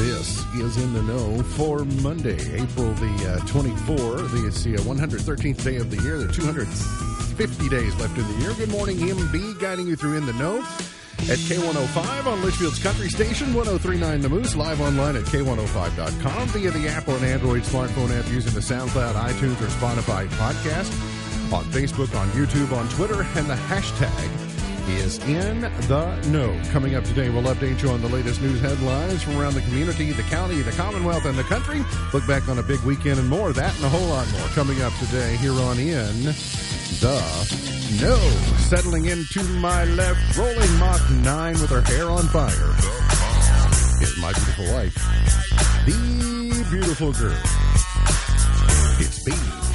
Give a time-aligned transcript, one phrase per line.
[0.00, 4.30] This is in the know for Monday, April the uh, 24th.
[4.30, 6.16] The uh, 113th day of the year.
[6.16, 8.54] There are 250 days left in the year.
[8.54, 10.60] Good morning, MB, guiding you through in the know
[11.28, 16.88] at K105 on Litchfield's Country Station, 1039 The Moose, live online at K105.com via the
[16.88, 20.90] Apple and Android smartphone app using the SoundCloud, iTunes, or Spotify podcast,
[21.52, 24.49] on Facebook, on YouTube, on Twitter, and the hashtag
[24.96, 26.60] is in the know.
[26.70, 30.12] Coming up today, we'll update you on the latest news headlines from around the community,
[30.12, 31.82] the county, the Commonwealth, and the country.
[32.12, 33.52] Look back on a big weekend and more.
[33.52, 36.24] That and a whole lot more coming up today here on In
[37.00, 38.18] the Know.
[38.58, 42.74] Settling into my left, rolling Mach 9 with her hair on fire
[44.02, 44.94] is my beautiful wife,
[45.84, 47.36] the beautiful girl.
[48.98, 49.69] It's Beach.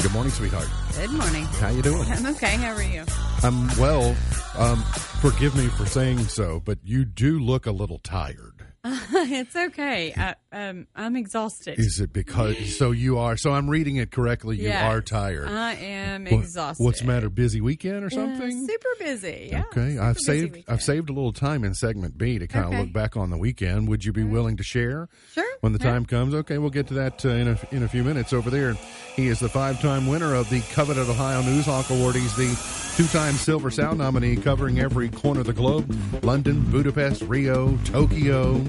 [0.00, 0.68] Good morning, sweetheart.
[0.94, 1.44] Good morning.
[1.44, 2.08] How you doing?
[2.08, 2.54] I'm okay.
[2.54, 3.04] How are you?
[3.42, 4.16] Um, well,
[4.56, 4.80] um,
[5.20, 8.64] forgive me for saying so, but you do look a little tired.
[8.84, 10.14] it's okay.
[10.16, 11.78] I, um, I'm exhausted.
[11.78, 13.36] Is it because so you are?
[13.36, 14.56] So I'm reading it correctly.
[14.56, 14.82] You Yes.
[14.82, 15.48] are tired.
[15.48, 16.82] I am What- exhausted.
[16.82, 17.28] What's the matter?
[17.28, 18.66] Busy weekend or something?
[18.66, 19.48] super busy.
[19.52, 19.64] Yeah.
[19.72, 20.64] okay, super I've busy saved weekend.
[20.68, 23.36] I've saved a little time in segment B to kind of look back on the
[23.38, 23.88] weekend.
[23.88, 25.08] Would you be willing to share?
[25.34, 25.44] Sure.
[25.60, 25.90] When the Yeah.
[25.90, 28.32] time comes, okay, we'll get to that uh, in a in a few minutes.
[28.32, 28.74] Over there,
[29.16, 32.14] he is the five-time winner of the coveted Ohio Newshawk Award.
[32.16, 32.56] He's the
[32.96, 38.64] two-time Silver Sound nominee, covering every corner of the globe: London, Budapest, Rio, Tokyo,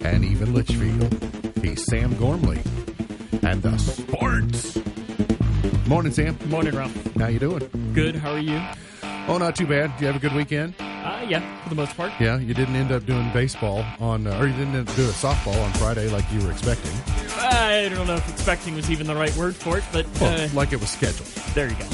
[0.00, 1.14] and even Litchfield.
[1.62, 2.60] He's Sam Gormley,
[3.42, 4.78] and the sports.
[5.86, 6.38] Morning, Sam.
[6.48, 7.14] Morning, Ralph.
[7.16, 7.68] How you doing?
[7.94, 8.16] Good.
[8.16, 8.60] How are you?
[9.26, 9.94] Oh, not too bad.
[9.98, 10.74] Do you have a good weekend?
[10.78, 12.12] Uh, yeah, for the most part.
[12.20, 15.10] Yeah, you didn't end up doing baseball on, uh, or you didn't end up doing
[15.10, 16.92] softball on Friday like you were expecting.
[17.38, 20.48] I don't know if expecting was even the right word for it, but Well, uh,
[20.54, 21.28] like it was scheduled.
[21.54, 21.84] there you go.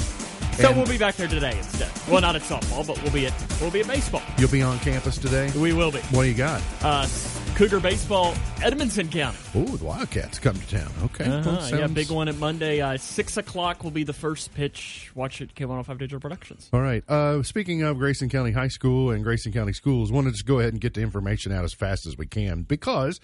[0.57, 1.91] So And- we'll be back there today instead.
[2.09, 4.23] Well, not at softball, but we'll be at we'll be at baseball.
[4.39, 5.51] You'll be on campus today.
[5.57, 5.99] We will be.
[6.11, 6.63] What do you got?
[6.83, 7.07] Uh,
[7.55, 9.39] Cougar baseball, Edmondson County.
[9.55, 10.91] Ooh, the Wildcats come to town.
[11.05, 12.81] Okay, Uh-huh, well, Yeah, big one at Monday.
[12.81, 15.13] Uh, Six o'clock will be the first pitch.
[15.15, 16.69] Watch it, K105 Digital Productions.
[16.73, 17.09] All right.
[17.09, 20.59] Uh, speaking of Grayson County High School and Grayson County Schools, wanted to just go
[20.59, 23.21] ahead and get the information out as fast as we can because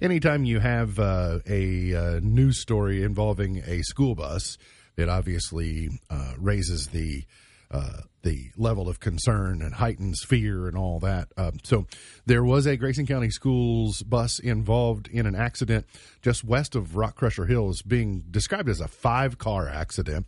[0.00, 4.58] anytime you have uh, a uh, news story involving a school bus,
[4.96, 7.24] it obviously uh, raises the
[7.70, 11.28] uh, the level of concern and heightens fear and all that.
[11.36, 11.86] Um, so
[12.24, 15.86] there was a Grayson County Schools bus involved in an accident
[16.22, 20.26] just west of Rock Crusher Hills, being described as a five car accident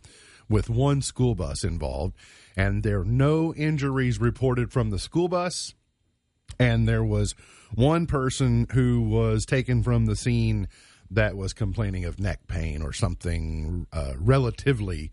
[0.49, 2.15] with one school bus involved,
[2.57, 5.73] and there are no injuries reported from the school bus.
[6.59, 7.35] And there was
[7.75, 10.67] one person who was taken from the scene
[11.11, 15.11] that was complaining of neck pain or something uh, relatively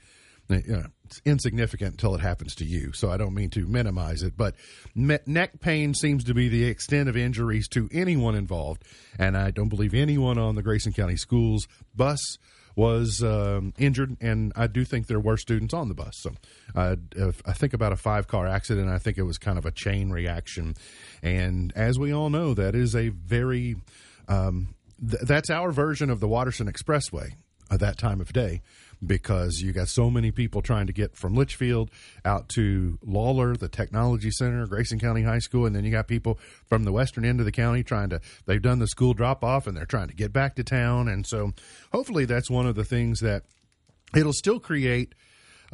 [0.48, 2.92] you know, it's insignificant until it happens to you.
[2.92, 4.54] So I don't mean to minimize it, but
[4.94, 8.84] me- neck pain seems to be the extent of injuries to anyone involved.
[9.18, 12.38] And I don't believe anyone on the Grayson County Schools bus
[12.76, 16.12] was um, injured, and I do think there were students on the bus.
[16.16, 16.32] So
[16.74, 16.96] I
[17.52, 18.90] think about a five car accident.
[18.90, 20.74] I think it was kind of a chain reaction,
[21.22, 23.76] and as we all know, that is a very
[24.28, 27.30] um, th- that's our version of the Watterson Expressway
[27.70, 28.62] at that time of day
[29.04, 31.90] because you got so many people trying to get from Litchfield
[32.24, 36.38] out to Lawler, the technology center, Grayson County High School, and then you got people
[36.66, 39.66] from the western end of the county trying to they've done the school drop off
[39.66, 41.08] and they're trying to get back to town.
[41.08, 41.52] And so
[41.92, 43.44] hopefully that's one of the things that
[44.14, 45.14] it'll still create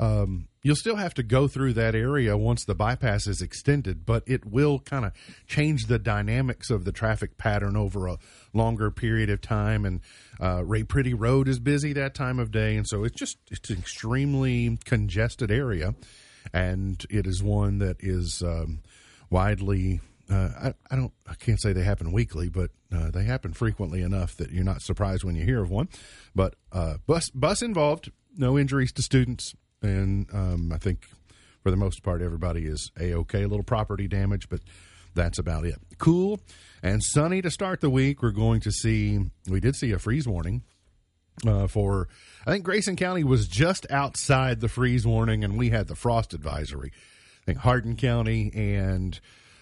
[0.02, 4.24] um, you'll still have to go through that area once the bypass is extended, but
[4.26, 5.12] it will kind of
[5.46, 8.18] change the dynamics of the traffic pattern over a
[8.52, 9.84] longer period of time.
[9.84, 10.00] And
[10.40, 13.70] uh, Ray Pretty Road is busy that time of day, and so it's just it's
[13.70, 15.94] an extremely congested area,
[16.52, 18.80] and it is one that is um,
[19.30, 20.00] widely.
[20.28, 21.12] Uh, I, I don't.
[21.28, 24.82] I can't say they happen weekly, but uh, they happen frequently enough that you're not
[24.82, 25.88] surprised when you hear of one.
[26.34, 31.06] But uh, bus bus involved, no injuries to students, and um, I think
[31.62, 33.42] for the most part everybody is a okay.
[33.42, 34.60] A little property damage, but
[35.14, 35.76] that's about it.
[35.98, 36.40] Cool
[36.82, 38.22] and sunny to start the week.
[38.22, 39.20] We're going to see.
[39.48, 40.62] We did see a freeze warning
[41.46, 42.08] uh, for.
[42.46, 46.34] I think Grayson County was just outside the freeze warning, and we had the frost
[46.34, 46.92] advisory.
[47.42, 49.18] I think Hardin County and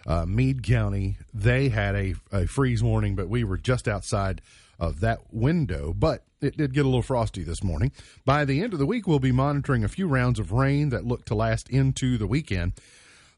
[0.07, 4.41] uh, Meade County they had a, a freeze warning, but we were just outside
[4.81, 5.93] of that window.
[5.93, 7.93] But it did get a little frosty this morning.
[8.25, 11.05] By the end of the week, we'll be monitoring a few rounds of rain that
[11.05, 12.73] look to last into the weekend.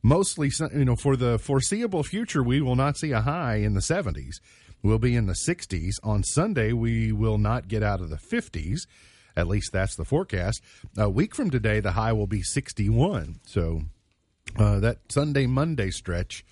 [0.02, 3.80] Mostly, you know, for the foreseeable future, we will not see a high in the
[3.80, 4.36] 70s.
[4.82, 5.94] We'll be in the 60s.
[6.02, 8.86] On Sunday, we will not get out of the 50s.
[9.36, 10.60] At least that's the forecast.
[10.96, 13.40] A week from today, the high will be 61.
[13.46, 13.82] So
[14.58, 16.44] uh, that Sunday Monday stretch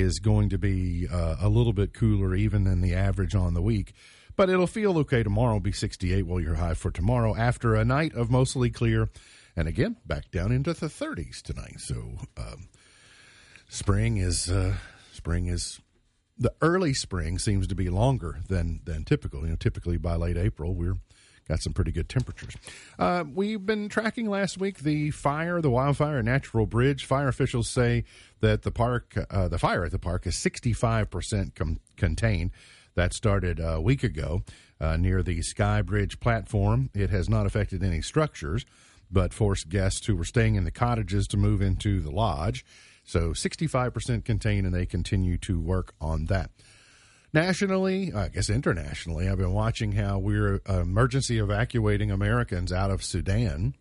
[0.00, 3.62] is going to be uh, a little bit cooler even than the average on the
[3.62, 3.92] week.
[4.36, 5.60] But it'll feel okay tomorrow.
[5.60, 9.10] Be 68 while you're high for tomorrow after a night of mostly clear.
[9.54, 11.80] And again, back down into the 30s tonight.
[11.80, 12.68] So um,
[13.68, 14.74] spring is uh,
[15.12, 15.80] spring is
[16.38, 19.42] the early spring seems to be longer than than typical.
[19.42, 20.96] You know, typically by late April we're
[21.48, 22.56] got some pretty good temperatures.
[22.98, 27.04] Uh, we've been tracking last week the fire, the wildfire at Natural Bridge.
[27.04, 28.04] Fire officials say
[28.40, 32.50] that the park, uh, the fire at the park, is 65 percent com- contained.
[32.94, 34.42] That started a week ago
[34.80, 36.90] uh, near the Sky Bridge platform.
[36.92, 38.66] It has not affected any structures,
[39.10, 42.64] but forced guests who were staying in the cottages to move into the lodge.
[43.04, 46.50] So 65% contained, and they continue to work on that.
[47.34, 53.74] Nationally, I guess internationally, I've been watching how we're emergency evacuating Americans out of Sudan.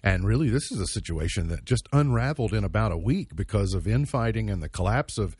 [0.00, 3.88] And really, this is a situation that just unraveled in about a week because of
[3.88, 5.34] infighting and the collapse of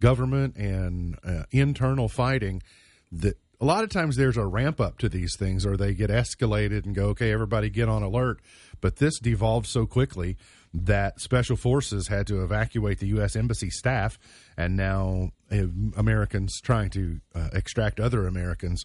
[0.00, 2.62] government and uh, internal fighting.
[3.10, 6.10] That a lot of times there's a ramp up to these things, or they get
[6.10, 8.40] escalated and go, okay, everybody get on alert.
[8.80, 10.36] But this devolved so quickly
[10.74, 13.34] that special forces had to evacuate the U.S.
[13.34, 14.18] Embassy staff,
[14.56, 18.84] and now uh, Americans trying to uh, extract other Americans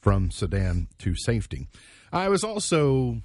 [0.00, 1.68] from Sudan to safety.
[2.12, 3.22] I was also,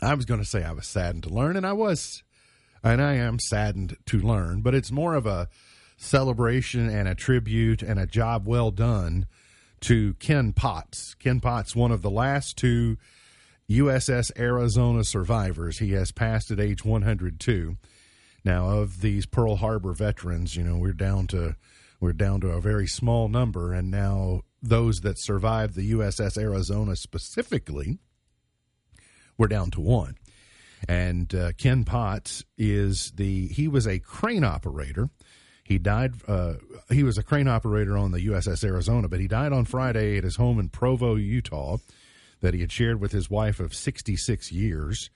[0.00, 2.22] I was going to say I was saddened to learn, and I was,
[2.82, 5.48] and I am saddened to learn, but it's more of a
[5.96, 9.26] celebration and a tribute and a job well done
[9.80, 11.14] to Ken Potts.
[11.14, 12.96] Ken Potts, one of the last two
[13.68, 15.78] USS Arizona survivors.
[15.78, 17.76] He has passed at age 102.
[18.44, 21.56] Now, of these Pearl Harbor veterans, you know, we're down to
[22.00, 26.96] we're down to a very small number, and now those that survived the USS Arizona
[26.96, 27.98] specifically,
[29.38, 30.16] we're down to one.
[30.86, 35.08] And uh, Ken Potts is the he was a crane operator.
[35.62, 36.14] He died.
[36.28, 36.54] Uh,
[36.90, 40.24] he was a crane operator on the USS Arizona, but he died on Friday at
[40.24, 41.78] his home in Provo, Utah
[42.44, 45.08] that he had shared with his wife of 66 years.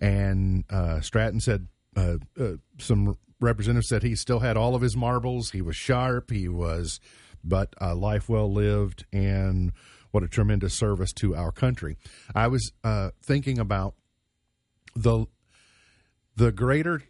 [0.00, 4.96] And uh, Stratton said uh, uh, some representatives said he still had all of his
[4.96, 5.50] marbles.
[5.50, 6.30] He was sharp.
[6.30, 7.00] He was,
[7.42, 9.72] but a life well lived, and
[10.10, 11.96] what a tremendous service to our country.
[12.34, 13.94] I was uh, thinking about
[14.94, 15.26] the
[16.36, 17.02] the greater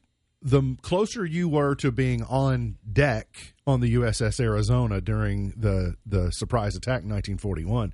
[0.42, 6.30] the closer you were to being on deck on the USS Arizona during the the
[6.30, 7.92] surprise attack in 1941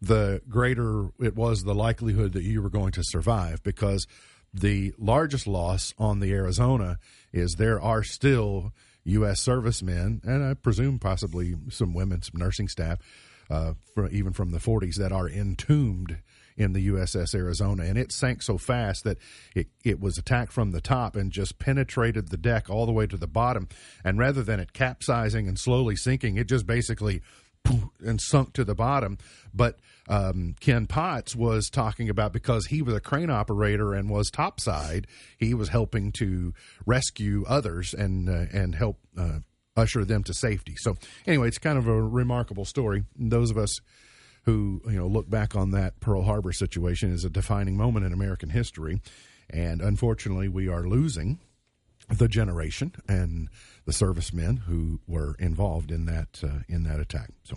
[0.00, 4.06] the greater it was the likelihood that you were going to survive because
[4.60, 6.98] the largest loss on the Arizona
[7.32, 8.72] is there are still
[9.04, 9.40] U.S.
[9.40, 12.98] servicemen, and I presume possibly some women, some nursing staff,
[13.50, 13.74] uh,
[14.10, 16.18] even from the 40s, that are entombed
[16.56, 17.84] in the USS Arizona.
[17.84, 19.18] And it sank so fast that
[19.54, 23.06] it, it was attacked from the top and just penetrated the deck all the way
[23.06, 23.68] to the bottom.
[24.02, 27.20] And rather than it capsizing and slowly sinking, it just basically
[28.04, 29.18] and sunk to the bottom.
[29.52, 34.30] But um, Ken Potts was talking about because he was a crane operator and was
[34.30, 35.06] topside,
[35.38, 36.54] he was helping to
[36.84, 39.40] rescue others and uh, and help uh,
[39.76, 40.74] usher them to safety.
[40.76, 43.04] So anyway, it's kind of a remarkable story.
[43.16, 43.80] Those of us
[44.44, 48.12] who you know look back on that Pearl Harbor situation is a defining moment in
[48.12, 49.00] American history,
[49.50, 51.40] and unfortunately, we are losing
[52.08, 53.48] the generation and
[53.84, 57.30] the servicemen who were involved in that uh, in that attack.
[57.42, 57.56] So,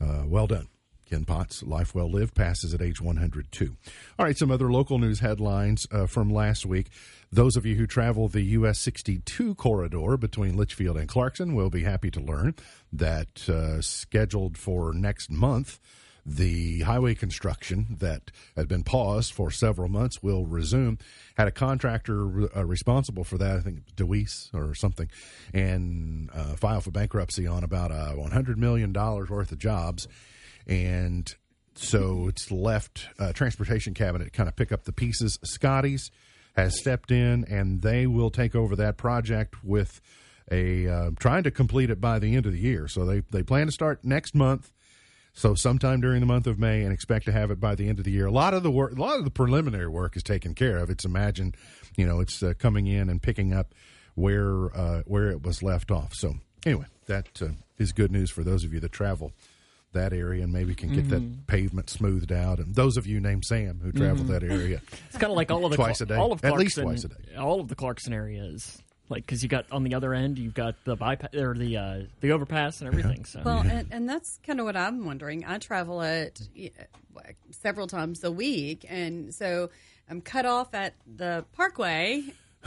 [0.00, 0.68] uh, well done.
[1.08, 3.76] Ken Potts, life well lived, passes at age 102.
[4.18, 6.90] All right, some other local news headlines uh, from last week.
[7.32, 11.82] Those of you who travel the US 62 corridor between Litchfield and Clarkson will be
[11.82, 12.54] happy to learn
[12.92, 15.78] that uh, scheduled for next month,
[16.26, 20.98] the highway construction that had been paused for several months will resume.
[21.38, 25.08] Had a contractor uh, responsible for that, I think DeWeese or something,
[25.54, 30.06] and uh, filed for bankruptcy on about uh, $100 million worth of jobs.
[30.68, 31.34] And
[31.74, 35.38] so it's left uh, transportation cabinet kind of pick up the pieces.
[35.44, 36.10] Scotty's
[36.54, 40.00] has stepped in, and they will take over that project with
[40.50, 42.88] a uh, trying to complete it by the end of the year.
[42.88, 44.72] So they they plan to start next month
[45.38, 48.00] so sometime during the month of May, and expect to have it by the end
[48.00, 48.26] of the year.
[48.26, 50.90] A lot of the work, a lot of the preliminary work is taken care of.
[50.90, 51.54] It's imagine,
[51.96, 53.72] you know, it's uh, coming in and picking up
[54.16, 56.12] where uh, where it was left off.
[56.12, 56.34] So
[56.66, 59.30] anyway, that uh, is good news for those of you that travel
[59.92, 61.32] that area and maybe can get mm-hmm.
[61.32, 62.58] that pavement smoothed out.
[62.58, 64.32] And those of you named Sam who travel mm-hmm.
[64.32, 66.52] that area, it's kind of like all of the twice a day, all of Clarkson,
[66.52, 67.36] at least twice a day.
[67.36, 70.74] All of the Clarkson areas like because you got on the other end you've got
[70.84, 73.24] the bypass or the uh, the overpass and everything.
[73.24, 75.44] So well, and, and that's kind of what I'm wondering.
[75.46, 76.40] I travel it
[77.50, 79.70] several times a week, and so
[80.08, 82.22] I'm cut off at the Parkway.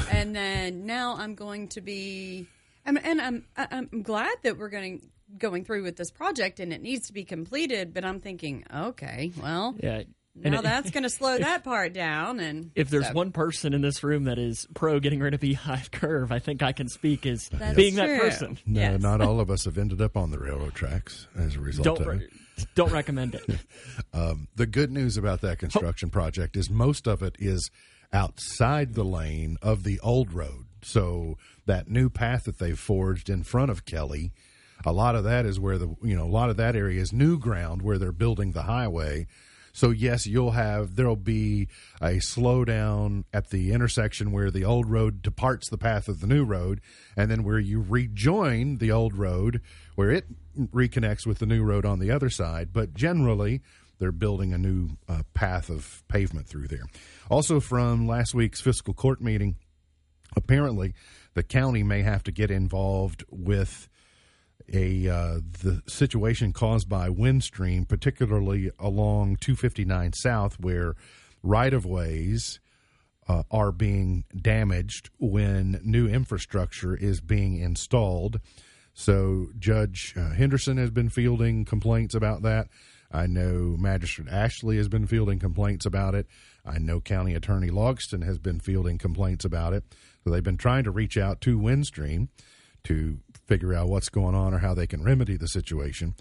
[0.09, 2.47] and then now I'm going to be,
[2.85, 5.01] and, and I'm I'm glad that we're going
[5.37, 7.93] going through with this project and it needs to be completed.
[7.93, 10.03] But I'm thinking, okay, well, Yeah.
[10.43, 12.39] And now it- that's going to slow that part down.
[12.39, 15.41] And if there's so- one person in this room that is pro getting rid of
[15.41, 18.07] Beehive Curve, I think I can speak as That's being true.
[18.07, 18.57] that person.
[18.65, 19.01] No, Yes.
[19.01, 21.99] not all of us have ended up on the railroad tracks as a result Don't
[22.01, 22.23] of re-
[22.57, 22.65] it.
[22.75, 23.43] don't recommend it.
[24.13, 27.69] Um, the good news about that construction project is most of it is
[28.13, 30.65] outside the lane of the old road.
[30.81, 34.31] So that new path that they've forged in front of Kelly,
[34.85, 37.13] a lot of that is where the you know a lot of that area is
[37.13, 39.27] new ground where they're building the highway.
[39.73, 41.69] So yes, you'll have there'll be
[42.01, 46.43] a slowdown at the intersection where the old road departs the path of the new
[46.43, 46.81] road,
[47.15, 49.61] and then where you rejoin the old road
[49.95, 50.25] where it
[50.57, 52.73] reconnects with the new road on the other side.
[52.73, 53.61] But generally,
[53.99, 56.85] they're building a new uh, path of pavement through there.
[57.29, 59.55] Also, from last week's fiscal court meeting,
[60.35, 60.93] apparently
[61.33, 63.87] the county may have to get involved with
[64.73, 70.95] a uh, the situation caused by windstream, particularly along 259 South, where
[71.43, 72.59] right of ways
[73.27, 78.39] uh, are being damaged when new infrastructure is being installed.
[78.93, 82.67] So Judge uh, Henderson has been fielding complaints about that.
[83.13, 86.27] I know Magistrate Ashley has been fielding complaints about it.
[86.63, 89.83] I know County Attorney Logston has been fielding complaints about it.
[90.23, 92.29] So they've been trying to reach out to Windstream
[92.83, 93.19] to
[93.51, 96.15] figure out what's going on or how they can remedy the situation.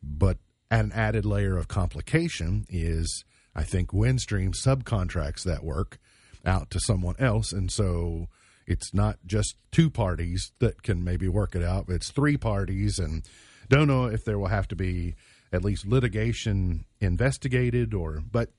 [0.00, 0.38] But
[0.70, 5.98] an added layer of complication is I think Windstream subcontracts that work
[6.46, 7.52] out to someone else.
[7.52, 8.28] And so
[8.64, 13.00] it's not just two parties that can maybe work it out, it's three parties.
[13.00, 13.24] And
[13.68, 15.16] don't know if there will have to be
[15.52, 18.50] at least litigation investigated or, but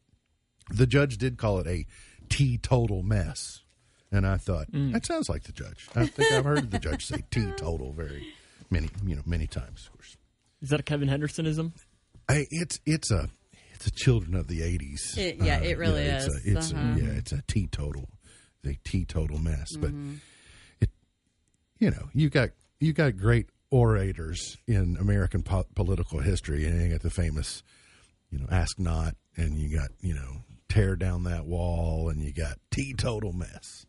[0.69, 1.85] the judge did call it a
[2.27, 3.62] teetotal mess.
[4.13, 5.89] And I thought, that sounds like the judge.
[5.95, 8.25] I think I've heard the judge say teetotal very
[8.69, 10.15] many, you know, many times, of course.
[10.61, 11.71] Is that a Kevin Hendersonism?
[12.29, 13.29] I, it's it's a
[13.73, 15.15] it's a children of the eighties.
[15.17, 16.45] It- yeah, it really it's is.
[16.45, 16.93] A, it's Uh-huh.
[16.95, 18.07] a, yeah, it's a teetotal,
[18.65, 19.75] a teetotal mess.
[19.75, 19.91] But
[20.79, 20.89] it,
[21.79, 26.89] you know, you got you got great orators in American po- political history, and you
[26.89, 27.63] got the famous,
[28.29, 32.31] you know, ask not, and you got you know, tear down that wall, and you
[32.31, 33.85] got teetotal mess.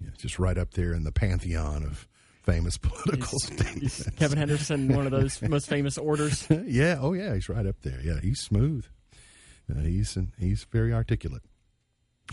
[0.00, 2.08] You know, just right up there in the pantheon of
[2.42, 4.08] famous political statements.
[4.16, 6.46] Kevin Henderson, one of those most famous orders.
[6.64, 8.00] yeah, oh yeah, he's right up there.
[8.02, 8.84] Yeah, he's smooth.
[9.70, 11.42] Uh, he's he's very articulate.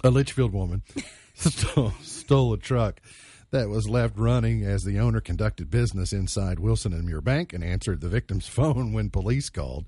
[0.04, 0.84] A Litchfield woman
[1.34, 3.02] stole, stole a truck
[3.52, 7.64] that was left running as the owner conducted business inside Wilson and Muir Bank and
[7.64, 9.86] answered the victim's phone when police called.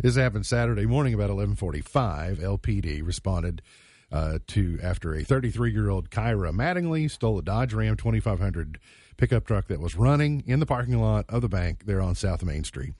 [0.00, 2.38] This happened Saturday morning about 11:45.
[2.38, 3.62] LPD responded
[4.10, 8.78] uh, to after a 33-year-old Kyra Mattingly stole a Dodge Ram 2500
[9.16, 12.42] pickup truck that was running in the parking lot of the bank there on South
[12.42, 12.94] Main Street.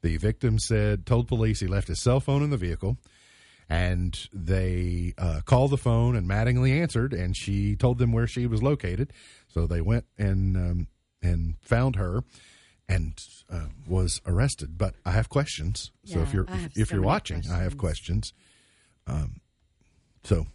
[0.00, 2.96] The victim said told police he left his cell phone in the vehicle,
[3.68, 8.46] and they uh, called the phone, and Mattingly answered, and she told them where she
[8.46, 9.12] was located.
[9.48, 10.86] So they went and um,
[11.20, 12.22] and found her,
[12.88, 14.78] and uh, was arrested.
[14.78, 15.90] But I have questions.
[16.04, 18.32] So if you're if, if you're watching, I have questions.
[19.08, 19.40] Um,
[20.28, 20.46] so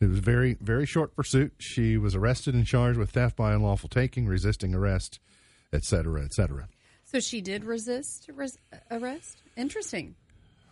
[0.00, 1.52] it was very very short pursuit.
[1.58, 5.20] She was arrested and charged with theft by unlawful taking, resisting arrest,
[5.72, 6.68] et cetera, et cetera.
[7.04, 8.58] So she did resist res-
[8.90, 9.42] arrest.
[9.56, 10.14] Interesting.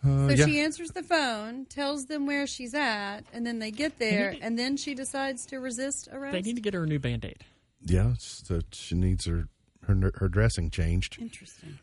[0.03, 0.45] Uh, So yeah.
[0.45, 4.57] she answers the phone, tells them where she's at, and then they get there, and
[4.57, 6.33] then she decides to resist arrest.
[6.33, 7.43] They need to get her a new band aid.
[7.81, 9.47] Yeah, it's that she needs her
[9.87, 11.17] her her dressing changed.
[11.19, 11.79] Interesting.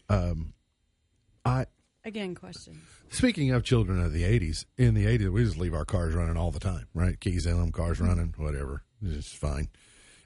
[1.46, 1.66] I
[2.06, 2.76] Again, questions.
[3.08, 6.37] speaking of children of the '80s, in the '80s we just leave our cars running
[6.37, 7.18] all the time, right?
[7.18, 8.06] Keys in them, cars Mm-hmm.
[8.08, 8.82] running, whatever.
[9.02, 9.68] It's fine,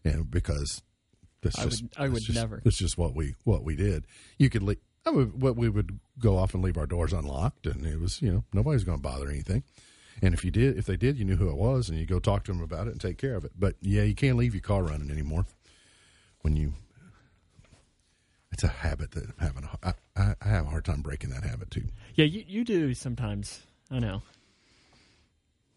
[0.05, 0.83] and because
[1.41, 2.61] that's I just would- I would just- never.
[2.65, 4.07] It's just what we what we did.
[4.39, 4.79] You could leave.
[5.07, 8.21] I would, what we would go off and leave our doors unlocked, and it was
[8.21, 9.63] you know nobody's going to bother anything.
[10.21, 12.19] And if you did, if they did, you knew who it was, and you go
[12.19, 13.53] talk to them about it and take care of it.
[13.57, 15.47] But yeah, you can't leave your car running anymore.
[16.41, 16.75] When you,
[18.59, 19.65] it's a habit that I'm having.
[19.65, 21.85] A, I, I, I have a hard time breaking that habit too.
[22.17, 23.63] Yeah, you, you do sometimes.
[23.89, 24.23] I know.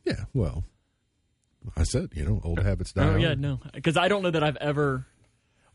[0.04, 0.64] Yeah, well,
[1.78, 3.08] I said you know old oh, habits die.
[3.08, 5.06] Oh yeah, no, because I don't know that I've ever.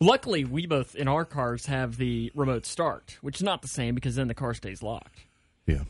[0.01, 3.95] Luckily, we both in our cars have the remote start, which is not the same
[3.95, 5.21] because then the car stays locked.
[5.65, 5.85] Yeah,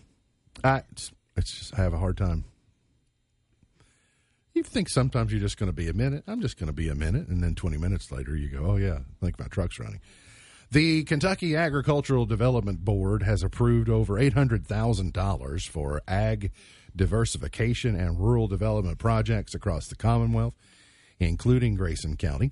[0.62, 2.44] I it's, it's just I have a hard time.
[4.52, 6.24] You think sometimes you're just going to be a minute.
[6.26, 8.76] I'm just going to be a minute, and then 20 minutes later you go, "Oh
[8.76, 10.00] yeah, I think my truck's running."
[10.70, 16.50] The Kentucky Agricultural Development Board has approved over $800,000 for ag
[16.94, 20.54] diversification and rural development projects across the Commonwealth.
[21.18, 22.50] including Grayson County.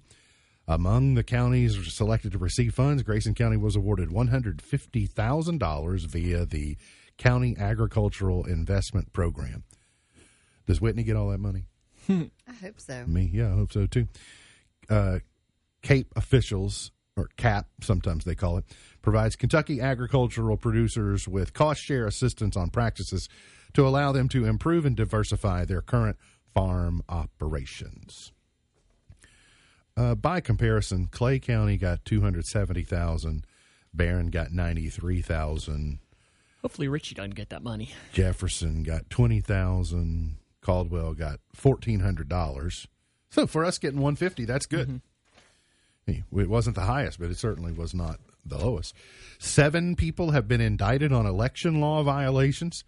[0.67, 6.79] Among the counties selected to receive funds, Grayson County was awarded $150,000 via the
[7.19, 9.65] County Agricultural Investment Program.
[10.67, 11.67] Does Whitney get all that money?
[12.09, 12.31] I
[12.63, 13.05] hope so.
[13.07, 14.09] Me, yeah, I hope so too.
[14.89, 15.19] Uh,
[15.83, 18.65] CAIP officials, or CAP, sometimes they call it,
[19.03, 23.29] provides Kentucky agricultural producers with cost share assistance on practices
[23.73, 26.17] to allow them to improve and diversify their current
[26.53, 28.33] farm operations.
[29.97, 33.47] Uh, by comparison, Clay County got two hundred seventy thousand,
[33.93, 36.01] Barron got ninety three thousand,
[36.65, 37.91] Hopefully, Richie doesn't get that money.
[38.15, 42.89] Jefferson got twenty thousand, Caldwell got fourteen hundred dollars.
[43.29, 44.89] So for us getting one fifty, that's good.
[44.89, 45.01] Hey,
[46.07, 48.95] It wasn't the highest, but it certainly was not the lowest.
[49.39, 52.85] Seven people have been indicted on election law violations.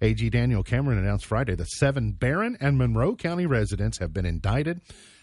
[0.00, 4.80] AG Daniel Cameron announced Friday that seven Barron and Monroe County residents have been indicted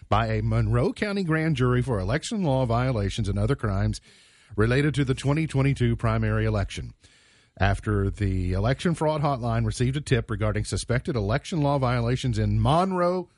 [0.09, 4.01] by a Monroe County grand jury for election law violations and other crimes
[4.55, 6.93] related to the 2022 primary election.
[7.59, 13.29] After the election fraud hotline received a tip regarding suspected election law violations in Monroe,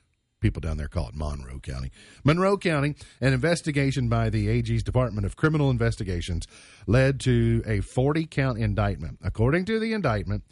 [0.42, 1.92] people down there call it Monroe County,
[2.24, 6.48] Monroe County, an investigation by the AG's Department of Criminal Investigations
[6.88, 9.20] led to a 40 count indictment.
[9.24, 10.44] According to the indictment,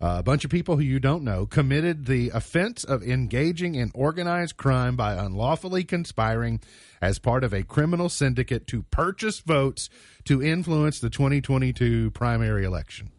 [0.00, 4.56] a bunch of people who you don't know committed the offense of engaging in organized
[4.56, 6.60] crime by unlawfully conspiring
[7.00, 9.88] as part of a criminal syndicate to purchase votes
[10.24, 13.10] to influence the 2022 primary election.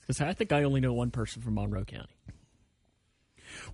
[0.00, 2.12] Because I think I only know one person from Monroe County,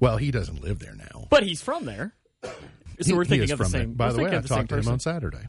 [0.01, 1.27] Well, he doesn't live there now.
[1.31, 2.13] but he's from there.
[3.01, 3.87] So we're He thinking is of the from there.
[3.87, 5.49] By the way, I talked to him on Saturday.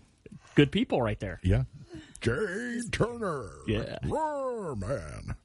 [0.56, 1.40] Good people right there.
[1.44, 1.64] Yeah.
[2.22, 3.50] Jay Turner.
[3.68, 4.00] Yeah.
[4.06, 5.36] Roar, man.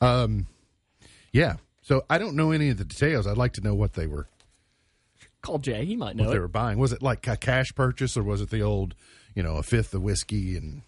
[0.00, 0.46] Um,
[1.32, 1.56] yeah.
[1.82, 3.26] So I don't know any of the details.
[3.26, 4.28] I'd like to know what they were
[5.42, 5.84] Call Jay.
[5.86, 6.78] He might what know they were buying.
[6.78, 8.94] Was it like a cash purchase or was it the old,
[9.34, 10.82] you know, a fifth of whiskey and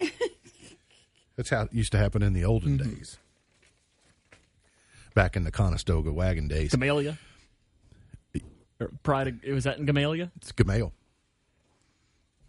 [1.36, 2.90] that's how it used to happen in the olden Mm-hmm.
[2.90, 3.16] days.
[5.14, 6.70] Back in the Conestoga wagon days.
[6.72, 7.16] Gamaliel.
[8.82, 9.28] Or Pride.
[9.28, 10.30] Of, was that in Gamaliel?
[10.36, 10.92] It's Gamale.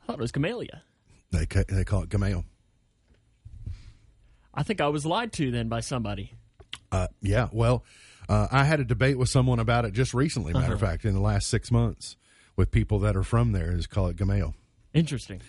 [0.02, 0.80] I thought it was Gamaliel.
[1.32, 2.44] They ca- they call it Gamale.
[4.54, 6.34] I think I was lied to then by somebody.
[6.92, 7.84] Uh, yeah, well,
[8.30, 10.54] uh, I had a debate with someone about it just recently.
[10.54, 10.92] Matter of Uh-huh.
[10.92, 12.18] fact, in the last six months,
[12.56, 14.54] with people that are from there, is call it Gamale.
[14.94, 15.42] Interesting.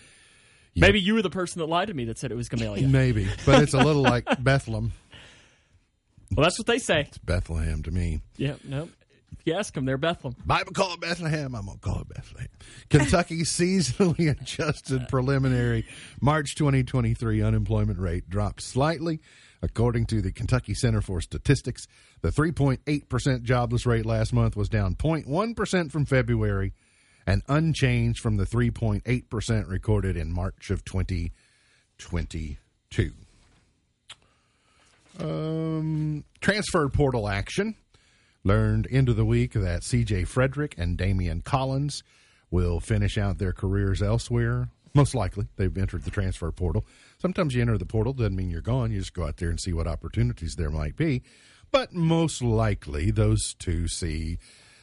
[0.75, 2.89] Maybe you were the person that lied to me that said it was Gamaliel.
[2.89, 4.91] Maybe, but it's a little like Bethlehem.
[6.35, 7.01] well, that's what they say.
[7.01, 8.21] It's Bethlehem to me.
[8.37, 8.89] Yeah, no.
[9.39, 10.39] If you ask them, they're Bethlehem.
[10.45, 11.55] Bible call it Bethlehem.
[11.55, 12.49] I'm gonna call it Bethlehem.
[12.89, 15.85] Kentucky seasonally adjusted preliminary
[16.21, 19.19] March 2023 unemployment rate dropped slightly,
[19.61, 21.87] according to the Kentucky Center for Statistics.
[22.21, 26.73] The 3.8 percent jobless rate last month was down 0.1 percent from February,
[27.27, 33.11] and unchanged from the 3.8 percent recorded in March of 2022.
[35.17, 37.75] Um, transfer portal action
[38.45, 42.03] learned into the week that CJ Frederick and Daimion Collins
[42.51, 44.69] will finish out their careers elsewhere.
[44.93, 46.85] Most likely, they've entered the transfer portal.
[47.17, 48.91] Sometimes you enter the portal, doesn't mean you're gone.
[48.91, 51.23] You just go out there and see what opportunities there might be.
[51.71, 54.37] But most likely, those two see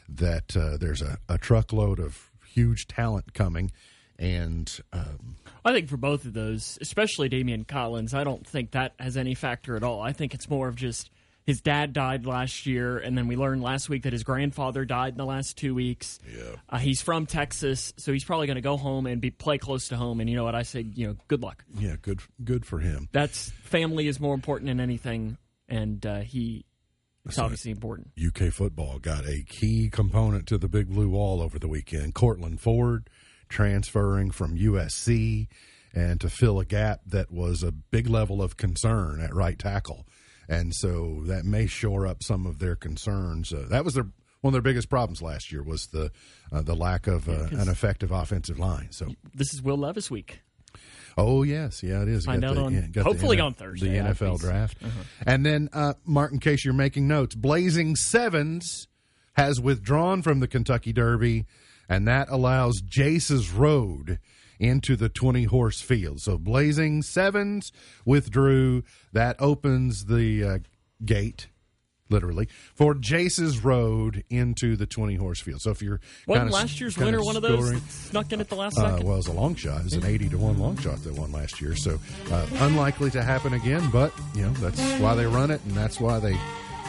[0.08, 3.70] that uh, there's a, a truckload of huge talent coming.
[4.18, 8.92] And um, I think for both of those, especially Daimion Collins, I don't think that
[8.98, 10.02] has any factor at all.
[10.02, 11.10] I think it's more of just
[11.44, 15.14] his dad died last year, and then we learned last week that his grandfather died
[15.14, 16.20] in the last two weeks.
[16.32, 16.42] Yeah.
[16.68, 19.88] Uh, he's from Texas, so he's probably going to go home and be play close
[19.88, 20.20] to home.
[20.20, 20.80] And you know what I say?
[20.80, 21.64] You know, good luck.
[21.78, 23.08] yeah, good good for him.
[23.12, 25.36] That's family is more important than anything,
[25.68, 26.64] and uh, he
[27.26, 28.10] it's obviously important.
[28.24, 32.14] UK football got a key component to the big blue wall over the weekend.
[32.14, 33.08] Courtland Ford
[33.48, 35.46] transferring from USC
[35.94, 40.06] and to fill a gap that was a big level of concern at right tackle.
[40.48, 43.52] And so that may shore up some of their concerns.
[43.52, 44.06] Uh, that was their
[44.40, 46.10] one of their biggest problems last year was the
[46.50, 48.88] uh, the lack of uh, an effective offensive line.
[48.90, 50.40] So, This is Will Levis week.
[51.16, 52.24] oh yes, yeah, it is.
[52.24, 54.78] Find Got out on- yeah, hopefully the on Thursday, the NFL draft,
[55.24, 56.32] and then uh, Mark.
[56.32, 58.88] In case you're making notes, Blazing Sevens
[59.34, 61.46] has withdrawn from the Kentucky Derby,
[61.88, 64.18] and that allows Jace's Road
[64.62, 66.20] into the 20 horse field.
[66.20, 67.72] So Blazing Sevens
[68.04, 68.84] withdrew.
[69.12, 70.58] That opens the uh,
[71.04, 71.48] gate.
[72.10, 75.62] Literally for Jace's Road into the twenty horse field.
[75.62, 78.54] So if you're Wasn't last year's winner one of those scoring- snuck in at the
[78.54, 79.06] last uh, second?
[79.06, 79.80] well, it was a long shot.
[79.80, 81.74] It was an 80 to 1 long shot that won last year.
[81.74, 81.98] So
[82.30, 86.00] uh, unlikely to happen again, but, you know, that's why they run it, and that's
[86.00, 86.36] why they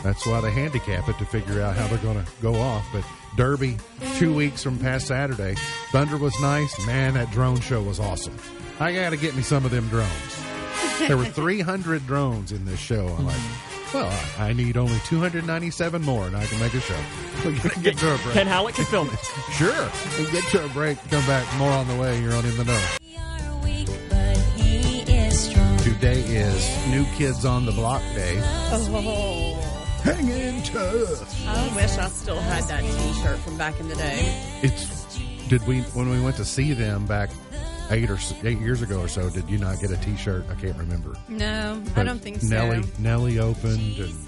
[0.04, 2.86] That's why they handicap it to figure out how they're going to go off.
[2.92, 3.04] But
[3.38, 3.78] Derby,
[4.18, 5.56] two weeks from past Saturday.
[5.92, 6.86] Thunder was nice.
[6.86, 8.36] Man, that drone show was awesome.
[8.80, 10.10] I got to get me some of them drones.
[11.08, 13.08] There were 300 drones in this show.
[13.08, 13.40] I'm like,
[13.94, 17.00] well, I I need only 297 more and I can make a show.
[17.46, 18.34] We'll get, get to a break.
[18.34, 19.20] Ken Howlett can film it.
[19.54, 19.90] Sure.
[20.18, 20.98] We'll get to a break.
[21.12, 21.46] Come back.
[21.58, 22.20] More on the way.
[22.22, 22.82] You're on In the Know.
[23.08, 25.78] We are weak, but he is strong.
[25.78, 28.40] Today is New Kids on the Block Day.
[28.72, 29.53] Oh,
[30.04, 31.48] Hanging tough.
[31.48, 34.20] I wish I still had that T-shirt from back in the day.
[34.62, 37.30] It's did we when we went to see them back
[37.90, 39.30] eight or eight years ago or so?
[39.30, 40.46] Did you not get a T-shirt?
[40.50, 41.16] I can't remember.
[41.30, 42.48] No, I don't think so.
[42.48, 44.28] Nelly Nelly opened and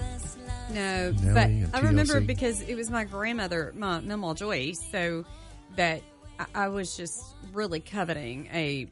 [0.74, 5.26] No, Nelly but I remember because it was my grandmother, my Mama Joyce, so
[5.76, 6.02] that
[6.40, 8.88] I, I was just really coveting a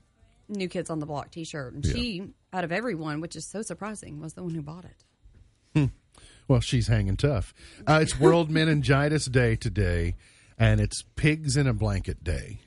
[0.49, 1.93] New Kids on the Block T-shirt, and Yeah.
[1.93, 5.03] she, out of everyone, which is so surprising, was the one who bought it.
[5.75, 5.85] Hmm.
[6.53, 7.51] Well, she's hanging tough.
[7.87, 10.13] Uh, it's World Meningitis Day today,
[10.55, 12.59] and it's Pigs in a Blanket Day.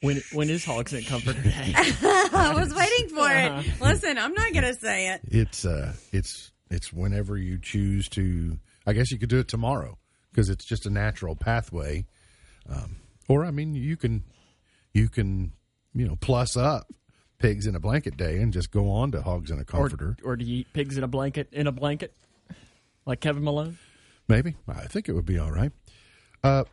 [0.00, 1.50] When when is Hogs and Comforter Day?
[1.76, 3.78] I was waiting for it.
[3.78, 5.20] Listen, I'm not going to say it.
[5.24, 8.58] It's uh, it's it's whenever you choose to.
[8.86, 9.98] I guess you could do it tomorrow
[10.30, 12.06] because it's just a natural pathway.
[12.70, 12.96] Um,
[13.28, 14.24] or I mean, you can
[14.94, 15.52] you can
[15.92, 16.86] you know plus up
[17.38, 20.16] pigs in a blanket day and just go on to hogs in a comforter.
[20.24, 22.14] or do you eat pigs in a blanket in a blanket?
[23.06, 23.78] Like Kevin Malone?
[24.28, 25.72] Maybe I think it would be all right.
[26.42, 26.64] Uh,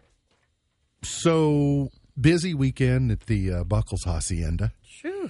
[1.04, 4.72] so busy weekend at the uh, Buckles Hacienda.
[5.02, 5.30] True.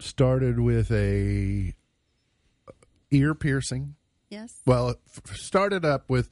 [0.00, 1.74] Started with a
[3.10, 3.94] ear piercing.
[4.30, 4.54] Yes.
[4.64, 6.28] Well, it f- started up with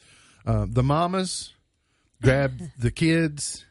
[0.47, 1.55] uh, the mamas
[2.23, 3.65] grabbed the kids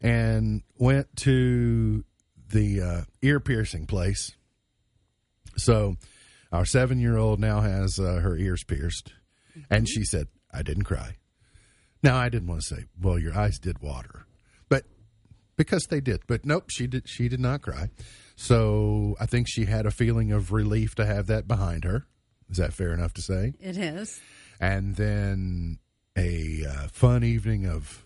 [0.00, 2.04] and went to
[2.50, 4.32] the uh, ear piercing place.
[5.56, 5.96] So
[6.52, 9.12] our seven year old now has uh, her ears pierced,
[9.70, 11.16] and she said, "I didn't cry."
[12.02, 14.26] Now I didn't want to say, "Well, your eyes did water,"
[14.68, 14.84] but
[15.56, 16.20] because they did.
[16.26, 17.08] But nope, she did.
[17.08, 17.90] She did not cry.
[18.36, 22.06] So I think she had a feeling of relief to have that behind her.
[22.50, 23.54] Is that fair enough to say?
[23.60, 24.20] It is.
[24.60, 25.78] and then
[26.16, 28.04] a uh, fun evening of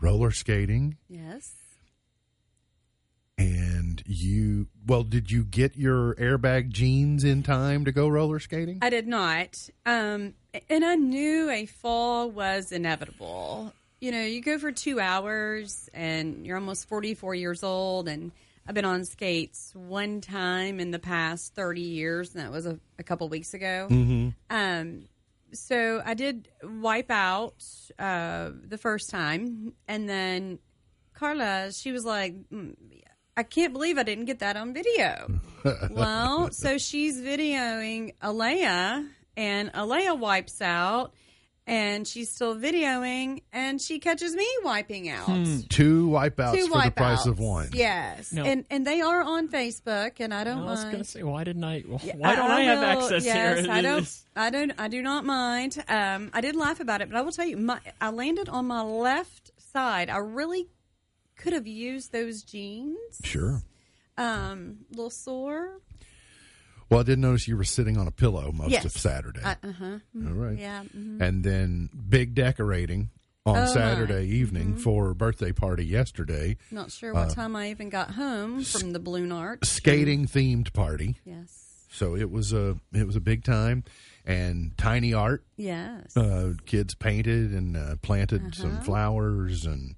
[0.00, 1.52] roller skating Yes.
[3.38, 8.78] And you well did you get your airbag jeans in time to go roller skating
[8.82, 9.68] I did not.
[9.86, 10.34] Um,
[10.68, 13.72] and I knew a fall was inevitable.
[14.00, 18.08] You know, you go for two hours and you're almost 44 years old.
[18.08, 18.32] And
[18.66, 22.78] I've been on skates one time in the past 30 years, and that was a,
[22.98, 23.86] a couple weeks ago.
[24.50, 25.04] Um,
[25.52, 27.64] so I did wipe out
[27.98, 29.72] uh, the first time.
[29.86, 30.58] And then
[31.14, 32.76] Carla, she was like, "Mm,
[33.38, 35.40] I can't believe I didn't get that on video.
[35.92, 41.14] well, so she's videoing Alea, and Alea wipes out,
[41.64, 45.26] and she's still videoing, and she catches me wiping out.
[45.68, 48.42] two wipeouts Two for the price of one Yes, No.
[48.44, 51.44] and and they are on Facebook, and I don't I was going to say, why
[51.44, 51.82] didn't I?
[51.82, 53.70] Why I- don't I, have will- access yes, here?
[53.72, 54.20] I don't.
[54.34, 54.72] I don't.
[54.78, 55.80] I do not mind.
[55.88, 58.66] Um, I did laugh about it, but I will tell you, my, I landed on
[58.66, 60.10] my left side.
[60.10, 60.66] I really
[61.38, 62.98] could have used those jeans.
[63.24, 63.62] sure
[64.18, 65.80] Um, a little sore.
[66.90, 68.84] well i didn't notice you were sitting on a pillow most Yes.
[68.84, 69.98] of saturday Uh huh.
[70.26, 70.82] all right Yeah.
[70.96, 71.20] mhm.
[71.22, 73.10] and then big decorating
[73.46, 73.66] on Oh, my.
[73.72, 78.10] saturday evening for a birthday party yesterday Not sure Uh, what time I even got
[78.12, 79.64] home from the Balloon Arch.
[79.64, 81.86] skating themed party Yes.
[81.90, 83.84] so it was a it was a big time
[84.26, 86.14] and tiny art Yes.
[86.16, 88.62] uh, kids painted and uh, planted Uh-huh.
[88.62, 89.94] some flowers and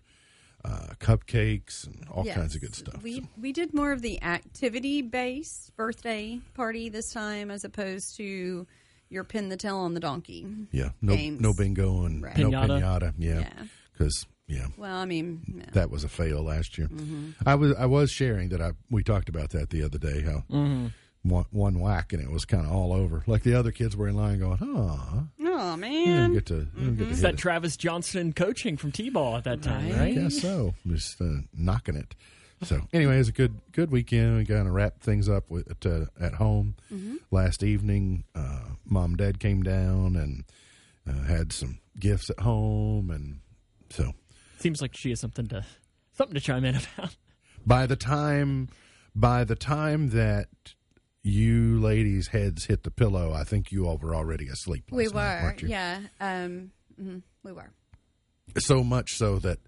[0.64, 2.36] uh, cupcakes and all Yes.
[2.36, 3.02] kinds of good stuff.
[3.02, 8.66] We we did more of the activity based birthday party this time as opposed to
[9.08, 10.46] your pin the tail on the donkey.
[10.70, 11.40] yeah, no games.
[11.40, 12.36] no bingo and Right.
[12.36, 12.80] no Pinata.
[12.80, 13.14] pinata.
[13.18, 13.62] Yeah, Yeah.
[13.92, 15.64] because yeah, Well, I mean, yeah.
[15.72, 16.88] that was a fail last year.
[16.88, 17.30] Mm-hmm.
[17.46, 20.44] I was I was sharing that I we talked about that the other day how.
[20.50, 20.86] Mm-hmm.
[21.22, 23.22] One, one whack and it was kind of all over.
[23.26, 26.84] Like the other kids were in line going, "Oh, oh man, don't get to, you
[26.86, 29.98] don't get to It's that it." Travis Johnson coaching from T-ball at that time, Right.
[29.98, 30.18] right?
[30.18, 30.74] I guess so.
[30.86, 32.14] Just uh, knocking it.
[32.62, 34.38] So anyway, it was a good good weekend.
[34.38, 36.76] We kind of wrapped things up with at, uh, at home
[37.30, 38.24] last evening.
[38.34, 40.44] Uh, Mom and Dad came down and
[41.08, 43.40] uh, had some gifts at home, and
[43.90, 44.12] so
[44.58, 45.64] Seems like she has something to
[46.12, 47.16] something to chime in about.
[47.66, 48.68] by the time
[49.14, 50.48] by the time that
[51.22, 54.84] you ladies' heads hit the pillow, I think you all were already asleep.
[54.90, 55.68] We were, you?
[55.68, 57.70] yeah, um, mhm, we were.
[58.58, 59.58] So much so that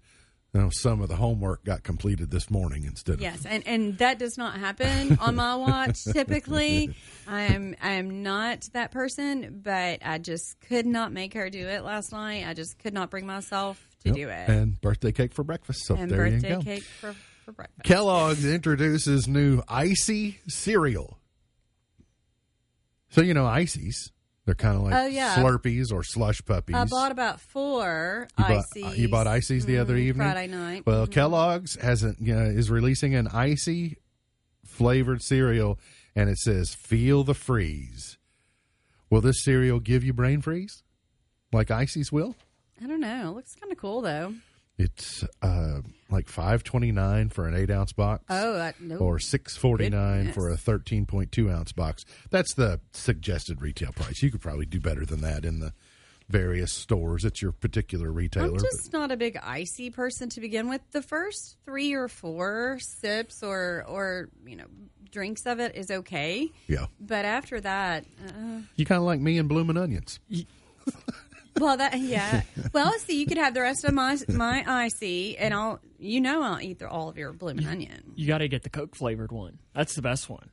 [0.55, 4.19] Now, some of the homework got completed this morning instead of Yes, and and that
[4.19, 6.03] does not happen on my watch.
[6.03, 6.93] Typically,
[7.25, 11.67] I am I am not that person, but I just could not make her do
[11.67, 12.45] it last night.
[12.47, 14.15] I just could not bring myself to Yep.
[14.15, 14.49] do it.
[14.49, 15.85] And birthday cake for breakfast.
[15.85, 16.61] So And there you go.
[16.61, 17.83] cake for for breakfast.
[17.85, 21.17] Kellogg's introduces new icy cereal.
[23.13, 24.11] So you know ices.
[24.45, 25.35] They're kind of like Oh, yeah.
[25.35, 26.75] Slurpees or slush puppies.
[26.75, 28.83] I bought about four you ices.
[28.83, 30.27] uh, you bought ices the other Mm, evening.
[30.31, 30.85] Friday night.
[30.85, 31.11] Well, Mhm.
[31.11, 33.97] Kellogg's has a, you know, is releasing an icy
[34.65, 35.79] flavored cereal,
[36.15, 38.17] and it says "Feel the freeze."
[39.09, 40.83] Will this cereal give you brain freeze,
[41.53, 42.35] like ices will?
[42.83, 43.29] I don't know.
[43.29, 44.33] It looks kind of cool though.
[44.77, 48.23] It's uh, like five twenty nine for an eight ounce box.
[48.29, 48.97] Oh, I, no.
[48.97, 52.05] or six forty nine for a thirteen point two ounce box.
[52.31, 54.23] That's the suggested retail price.
[54.23, 55.73] You could probably do better than that in the
[56.27, 58.47] various stores at your particular retailer.
[58.47, 60.81] I'm just not a big icy person to begin with.
[60.91, 64.65] The first three or four sips or or you know
[65.11, 69.19] drinks of it is okay, but yeah, but after that, uh, you kind of like
[69.19, 70.19] me and blooming onions.
[71.59, 72.41] well, that yeah.
[72.73, 76.41] Well, see, you could have the rest of my my icy, and I'll you know
[76.41, 78.13] I'll eat the, all of your blooming onion.
[78.15, 79.59] You got to get the Coke flavored one.
[79.73, 80.49] That's the best one.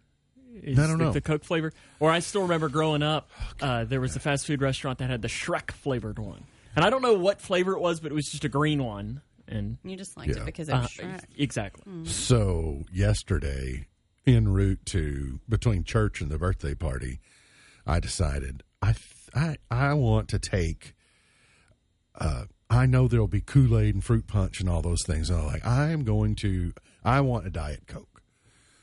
[0.62, 1.12] Is I don't the, know.
[1.12, 1.72] the Coke flavor.
[2.00, 3.30] Or I still remember growing up,
[3.62, 6.44] uh, there was a fast food restaurant that had the Shrek flavored one,
[6.76, 9.22] and I don't know what flavor it was, but it was just a green one.
[9.48, 10.42] And You just liked Yeah.
[10.42, 11.24] it because of uh, Shrek.
[11.36, 13.86] exactly, So yesterday,
[14.26, 17.18] en route to between church and the birthday party,
[17.86, 20.94] I decided I th- I I want to take.
[22.14, 25.30] Uh, I know there'll be Kool Aid and fruit punch and all those things.
[25.30, 26.72] And I'm like, I am going to.
[27.04, 28.22] I want a diet coke.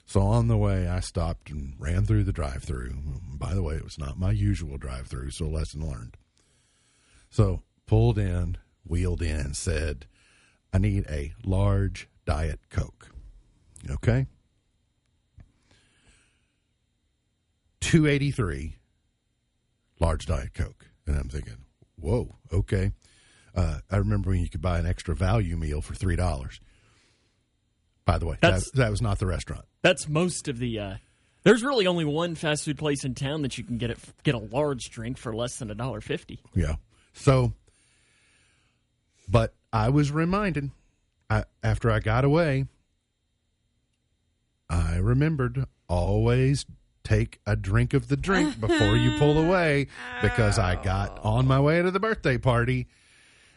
[0.06, 2.94] So on the way, I stopped and ran through the drive-through.
[3.38, 6.16] By the way, it was not my usual drive-through, so lesson learned.
[7.30, 10.08] So pulled in, wheeled in, said,
[10.74, 13.10] "I need a large diet coke."
[13.90, 14.28] Okay.
[17.82, 18.76] 283
[20.00, 21.58] large diet coke and i'm thinking
[22.00, 22.92] whoa okay
[23.56, 26.60] uh, i remember when you could buy an extra value meal for three dollars
[28.06, 30.80] by the way that, that was not the restaurant that's most of the.
[30.80, 30.96] Uh,
[31.44, 34.36] there's really only one fast food place in town that you can get it get
[34.36, 36.42] a large drink for less than a dollar fifty.
[36.54, 36.76] yeah
[37.14, 37.54] so
[39.30, 40.72] but i was reminded
[41.30, 42.66] I, after i got away
[44.70, 46.66] i remembered always
[47.08, 49.88] take a drink of the drink before you pull away
[50.22, 52.88] because i got on my way to the birthday party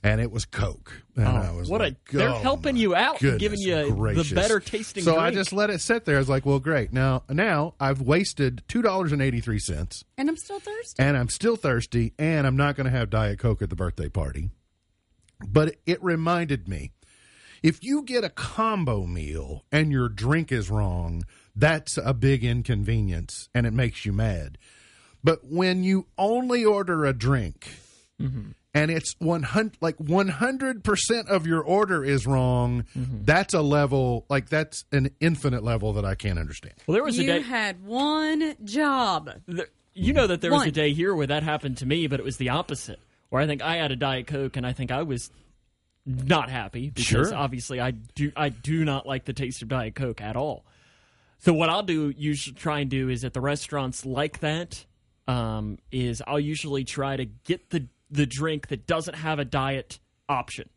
[0.03, 1.03] and it was coke.
[1.15, 3.59] And oh, i was Oh, what a- like, they're "Oh, helping you out and giving
[3.63, 6.17] goodness you the better tasting so i just let it sit there.
[6.17, 6.91] I was like well great.
[6.93, 11.03] Now now i've wasted $2.83 And I'm still thirsty.
[11.03, 14.09] and I'm still thirsty, and I'm not going to have Diet Coke at the birthday
[14.09, 14.51] party.
[15.47, 16.93] But it reminded me
[17.62, 23.49] if you get a combo meal and your drink is wrong, that's a big inconvenience
[23.55, 24.59] and it makes you mad.
[25.23, 27.68] But when you only order a drink
[28.20, 28.53] mm-hmm.
[28.73, 33.25] and it's 100 like 100% of your order is wrong, mm-hmm.
[33.25, 36.75] that's a level like that's an infinite level that I can't understand.
[36.87, 37.42] Well, there was a You day.
[37.42, 39.31] had one job.
[39.46, 42.20] there- you know that there was a day here where that happened to me, but
[42.20, 43.01] it was the opposite.
[43.29, 45.31] Where I think I had a diet coke, and I think I was
[46.27, 47.35] not happy because Sure.
[47.35, 50.64] obviously I do I do not like the taste of diet coke at all.
[51.38, 54.85] So what I'll do usually try and do is at the restaurants like that
[55.27, 60.01] um, is I'll usually try to get the the drink that doesn't have a diet
[60.29, 60.68] option.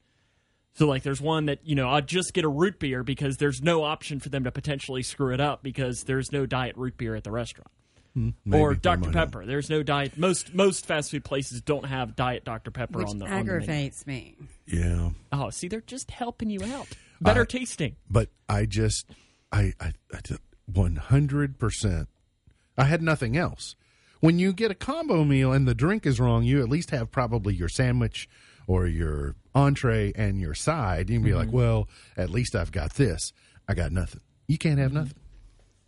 [0.75, 3.61] So like there's one that you know I'll just get a root beer because there's
[3.61, 7.15] no option for them to potentially screw it up because there's no diet root beer
[7.15, 7.69] at the restaurant
[8.13, 9.13] Hmm, maybe or Dr money.
[9.13, 9.45] Pepper.
[9.45, 10.17] There's no diet.
[10.17, 13.35] Most most fast food places don't have diet Dr Pepper Which on the on the
[13.37, 13.53] menu.
[13.53, 14.35] aggravates me.
[14.67, 15.09] Yeah.
[15.31, 16.87] Oh, see, they're just helping you out.
[17.21, 17.95] Better I- tasting.
[18.09, 19.07] but I just
[19.51, 19.93] I I
[20.65, 22.07] one hundred percent.
[22.77, 23.75] I had nothing else.
[24.19, 27.11] When you get a combo meal and the drink is wrong, you at least have
[27.11, 28.29] probably your sandwich
[28.67, 31.09] or your entree and your side.
[31.09, 31.57] You can be like, mm-hmm.
[31.57, 33.33] well, at least I've got this.
[33.67, 34.21] I got nothing.
[34.47, 35.13] You can't have nothing.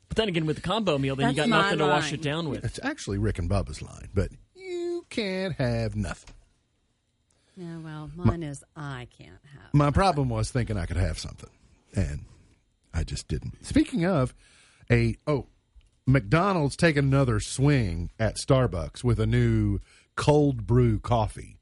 [0.08, 2.06] But then again, with the combo meal, then you got That's my nothing to wash
[2.06, 2.13] line.
[2.13, 2.63] it down with.
[2.63, 6.36] It's actually Rick and Bubba's line, but you can't have nothing.
[7.58, 9.74] Yeah, well, mine is I can't have.
[9.74, 11.50] My problem was thinking I could have something,
[11.96, 12.26] and
[12.94, 13.65] I just didn't.
[13.65, 14.34] Speaking of
[14.91, 15.48] a oh,
[16.06, 19.80] McDonald's taking another swing at Starbucks with a new
[20.15, 21.58] cold brew coffee.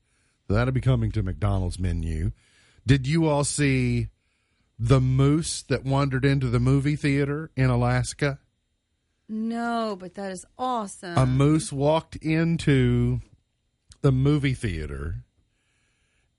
[0.50, 2.32] That'll be coming to McDonald's menu.
[2.86, 4.10] Did you all see
[4.80, 8.40] the moose that wandered into the movie theater in Alaska?
[9.30, 11.18] No, but that is awesome.
[11.18, 13.22] a moose walked into
[14.02, 15.24] the movie theater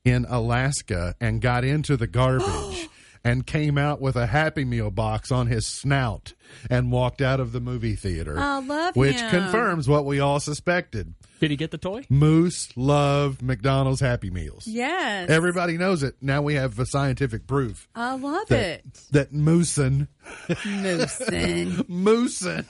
[0.05, 2.89] in Alaska and got into the garbage
[3.25, 6.35] and came out with a Happy Meal box on his snout
[6.71, 8.39] and walked out of the movie theater.
[8.39, 9.31] I love Which him.
[9.31, 11.15] confirms what we all suspected.
[11.41, 12.05] Did he get the toy?
[12.09, 14.67] Moose loved McDonald's Happy Meals.
[14.67, 15.29] Yes.
[15.31, 16.15] Everybody knows it.
[16.21, 18.85] Now we have a scientific proof I love that, it.
[19.13, 20.09] that Moosin,
[20.49, 21.87] Moosin.
[21.89, 22.65] Moosin,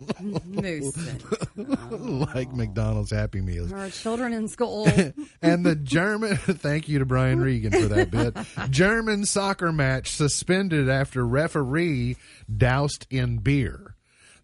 [1.90, 3.72] Like McDonald's Happy Meals.
[3.72, 4.86] Our children in school.
[5.42, 8.36] and the German, thank you to Brian Regan for that bit.
[8.70, 12.16] German soccer match suspended after referee
[12.54, 13.96] doused in beer.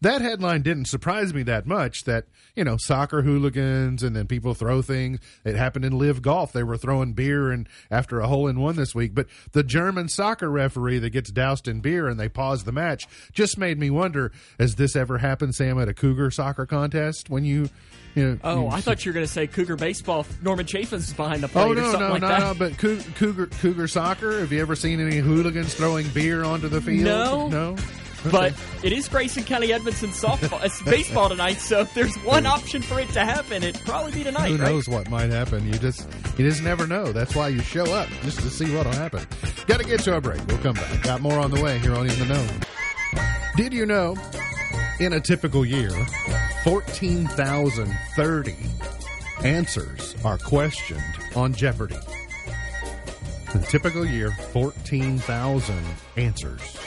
[0.07, 2.05] That headline didn't surprise me that much.
[2.05, 5.19] That you know, soccer hooligans and then people throw things.
[5.45, 6.53] It happened in LIV Golf.
[6.53, 9.14] They were throwing beer and after a hole in one this week.
[9.16, 13.09] But the German soccer referee that gets doused in beer and they pause the match
[13.33, 17.29] just made me wonder: Has this ever happened, Sam, at a Cougar soccer contest?
[17.29, 17.69] When you,
[18.14, 20.25] you know, Oh, you- I thought you were going to say Cougar baseball.
[20.40, 22.40] Norman Chafin's behind the oh, plate Oh or no, something no, like no, that.
[22.40, 22.55] no!
[22.55, 24.38] But Cougar, Cougar soccer.
[24.38, 27.05] Have you ever seen any hooligans throwing beer onto the field?
[27.05, 27.49] No.
[27.49, 27.77] no.
[28.31, 30.64] But it is Grayson County Edmondson softball.
[30.64, 34.24] It's baseball tonight, so if there's one option for it to happen, it'd probably be
[34.24, 34.70] tonight, Who right?
[34.72, 35.66] knows what might happen?
[35.66, 37.12] You just you just never know.
[37.12, 39.24] That's why you show up just to see what'll happen.
[39.66, 40.44] Got to get to a break.
[40.48, 41.02] We'll come back.
[41.02, 42.46] Got more on the way here on In the Know.
[43.57, 44.16] Did you know?
[44.98, 45.90] In a typical year,
[46.64, 48.57] fourteen thousand thirty
[49.44, 51.02] answers are questioned
[51.35, 51.96] on Jeopardy.
[53.55, 55.85] In a typical year, fourteen thousand
[56.16, 56.79] answers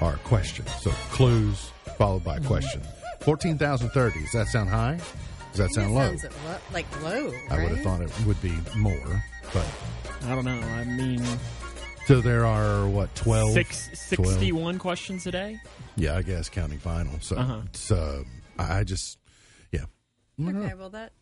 [0.00, 0.70] are questions.
[0.80, 2.82] So clues followed by question.
[3.20, 4.20] Fourteen thousand thirty.
[4.20, 4.98] Does that sound high?
[5.52, 6.14] Does that sound low?
[6.16, 7.32] Sounds lo- like low.
[7.50, 9.22] I would have thought it would be more,
[9.54, 9.66] but
[10.24, 10.52] I don't know.
[10.60, 11.22] I mean,
[12.06, 14.32] so there are what 12 six, 12.
[14.34, 15.58] 61 questions a day?
[15.96, 17.18] Yeah, I guess counting final.
[17.20, 17.60] So Uh-huh.
[17.66, 18.22] it's, uh,
[18.58, 19.18] I I just
[19.72, 19.84] yeah.
[20.40, 21.12] Okay, well that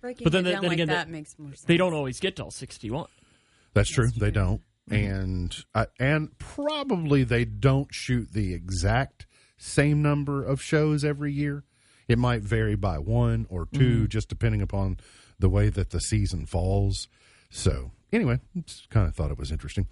[0.00, 1.62] breaking But then- it down then like again, that they- makes more sense.
[1.62, 3.06] They don't always get to all 61.
[3.72, 4.08] That's true.
[4.10, 5.12] They don't, Mm-hmm.
[5.12, 9.26] and I, and probably they don't shoot the exact
[9.58, 11.64] same number of shows every year.
[12.06, 14.06] It might vary by one or 2 mm-hmm.
[14.06, 14.98] just depending upon
[15.38, 17.08] the way that the season falls.
[17.50, 19.88] So anyway, just kind of thought it was interesting.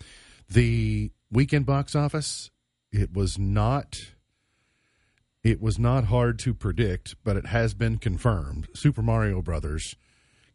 [0.48, 2.50] The weekend box office,
[2.92, 4.12] it was not.
[5.42, 8.68] It was not hard to predict, but it has been confirmed.
[8.74, 9.94] Super Mario Brothers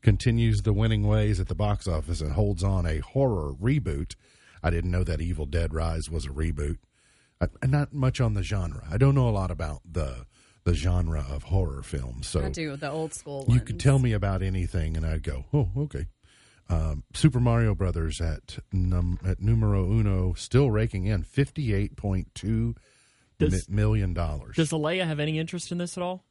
[0.02, 4.16] continues the winning ways at the box office and holds on a horror reboot.
[4.64, 6.78] I didn't know that Evil Dead Rise was a reboot.
[7.42, 8.84] I, not much on the genre.
[8.90, 10.26] I don't know a lot about the
[10.66, 12.28] the genre of horror films.
[12.28, 13.46] So I do the old school.
[13.48, 16.08] you could tell me about anything, and I'd go, "Oh, okay."
[16.70, 22.36] Um, Super Mario Brothers at num at numero uno, still raking in fifty eight point
[22.36, 22.76] two
[23.40, 24.56] Does- million dollars.
[24.56, 26.26] Does Alea have any interest in this at all?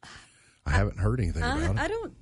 [0.65, 1.81] I haven't heard anything I, about it.
[1.81, 2.13] I don't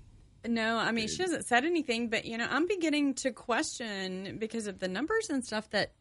[0.48, 0.78] know.
[0.78, 4.80] I mean, she hasn't said anything, but you know, I'm beginning to question because of
[4.80, 5.92] the numbers and stuff that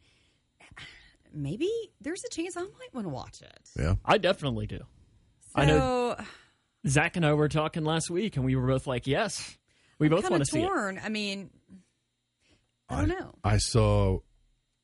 [1.37, 1.69] maybe
[2.01, 3.69] there's a chance I might want to watch it.
[3.77, 4.79] yeah, I definitely do.
[4.79, 4.85] So
[5.55, 6.15] I know
[6.87, 9.57] Zach and I were talking last week, and we were both like, yes,
[9.99, 10.67] we both kind want of to see it.
[10.67, 10.99] torn.
[11.03, 11.49] I mean,
[12.89, 13.33] I don't know.
[13.43, 14.19] I saw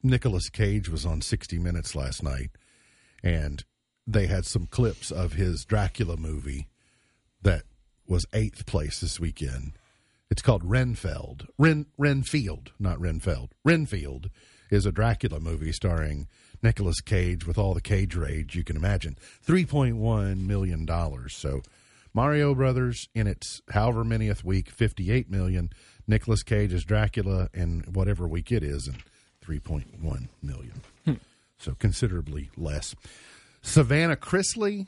[0.02, 2.52] Nicolas Cage was on 60 Minutes last night,
[3.24, 3.63] and
[4.06, 6.68] they had some clips of his Dracula movie
[7.42, 7.63] that
[8.08, 9.74] was eighth place this weekend.
[10.30, 11.46] It's called Renfeld.
[11.58, 13.52] Ren Renfield, not Renfeld.
[13.63, 14.30] Renfield
[14.72, 16.28] is a Dracula movie starring
[16.63, 19.17] Nicolas Cage with all the cage rage you can imagine.
[19.41, 21.36] Three point one million dollars.
[21.36, 21.62] So
[22.13, 25.71] Mario Brothers in its however manyth week, fifty eight million.
[26.08, 28.97] Nicolas Cage as Dracula in whatever week it is, and
[29.41, 30.82] three point one million.
[31.58, 32.93] So considerably less.
[33.62, 34.88] Savannah Chrisley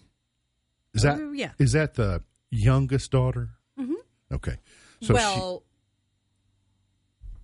[0.94, 1.52] is that Oh, yeah.
[1.58, 3.52] is that the youngest daughter?
[3.80, 3.94] Mm-hmm.
[4.34, 4.58] Okay,
[5.02, 5.64] so well,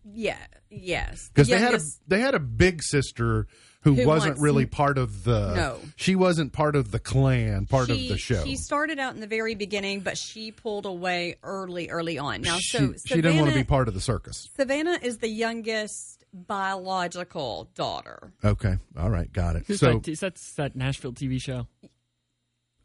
[0.04, 0.38] yeah,
[0.70, 1.30] yes.
[1.34, 3.48] because they had a they had a big sister
[3.84, 5.80] who, Who wasn't wants- really part of the No.
[5.96, 8.44] she wasn't part of the clan, part she, of the show.
[8.44, 12.42] She started out in the very beginning, but she pulled away early, early on.
[12.42, 14.50] Now, she, so she didn't want to be part of the circus.
[14.56, 18.32] Savannah is the youngest biological daughter.
[18.46, 19.64] Okay, all right, got it.
[19.68, 21.68] Who's So that, is that that Nashville TV show?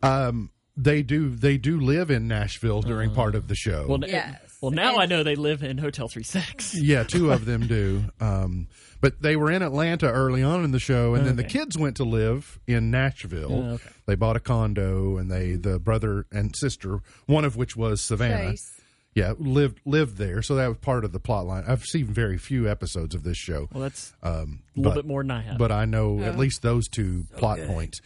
[0.02, 3.86] um, they do they do live in Nashville during part of the show.
[3.88, 4.45] Well, Yes.
[4.66, 6.74] Well, now And- I know they live in Hotel Three Six.
[6.74, 8.04] Yeah, two of them do.
[8.20, 8.68] Um,
[9.00, 11.96] but they were in Atlanta early on in the show, and then the kids went
[11.98, 13.52] to live in Nashville.
[13.52, 13.88] Oh, okay.
[14.06, 18.50] They bought a condo, and they the brother and sister, one of which was Savannah.
[18.52, 18.72] Chase.
[19.14, 21.64] Yeah, lived lived there, so that was part of the plot line.
[21.66, 25.06] I've seen very few episodes of this show, Well, that's um, a little but- bit
[25.06, 25.56] more than I have.
[25.58, 28.00] but I know at least those two plot points.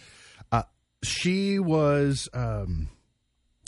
[0.52, 0.62] Uh,
[1.02, 2.90] she was um,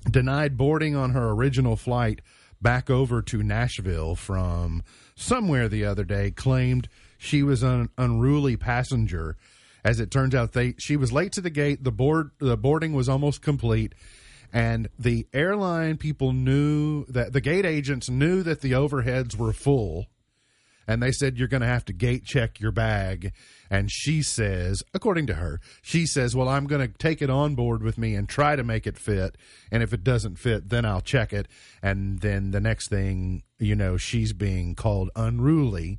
[0.09, 2.21] denied boarding on her original flight
[2.63, 4.83] back over to Nashville from
[5.15, 6.89] somewhere the other day claimed
[7.19, 9.37] she was an unruly passenger.
[9.85, 11.83] As it turns out, they she was late to the gate.
[11.83, 13.95] The board the boarding was almost complete,
[14.53, 20.07] and the airline people knew that the gate agents knew that the overheads were full
[20.87, 23.33] and they said you're going to have to gate check your bag
[23.73, 27.55] and she says according to her she says well i'm going to take it on
[27.55, 29.37] board with me and try to make it fit.
[29.71, 31.49] And if it doesn't fit then i'll check it.
[31.83, 35.99] And then the next thing you know she's being called unruly.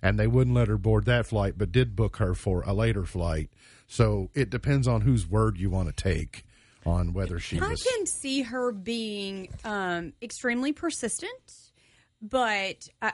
[0.00, 3.04] And they wouldn't let her board that flight but did book her for a later
[3.04, 3.50] flight.
[3.88, 6.44] So it depends on whose word you want to take
[6.86, 11.52] on whether she I was can see her being um, extremely persistent,
[12.22, 13.12] but I,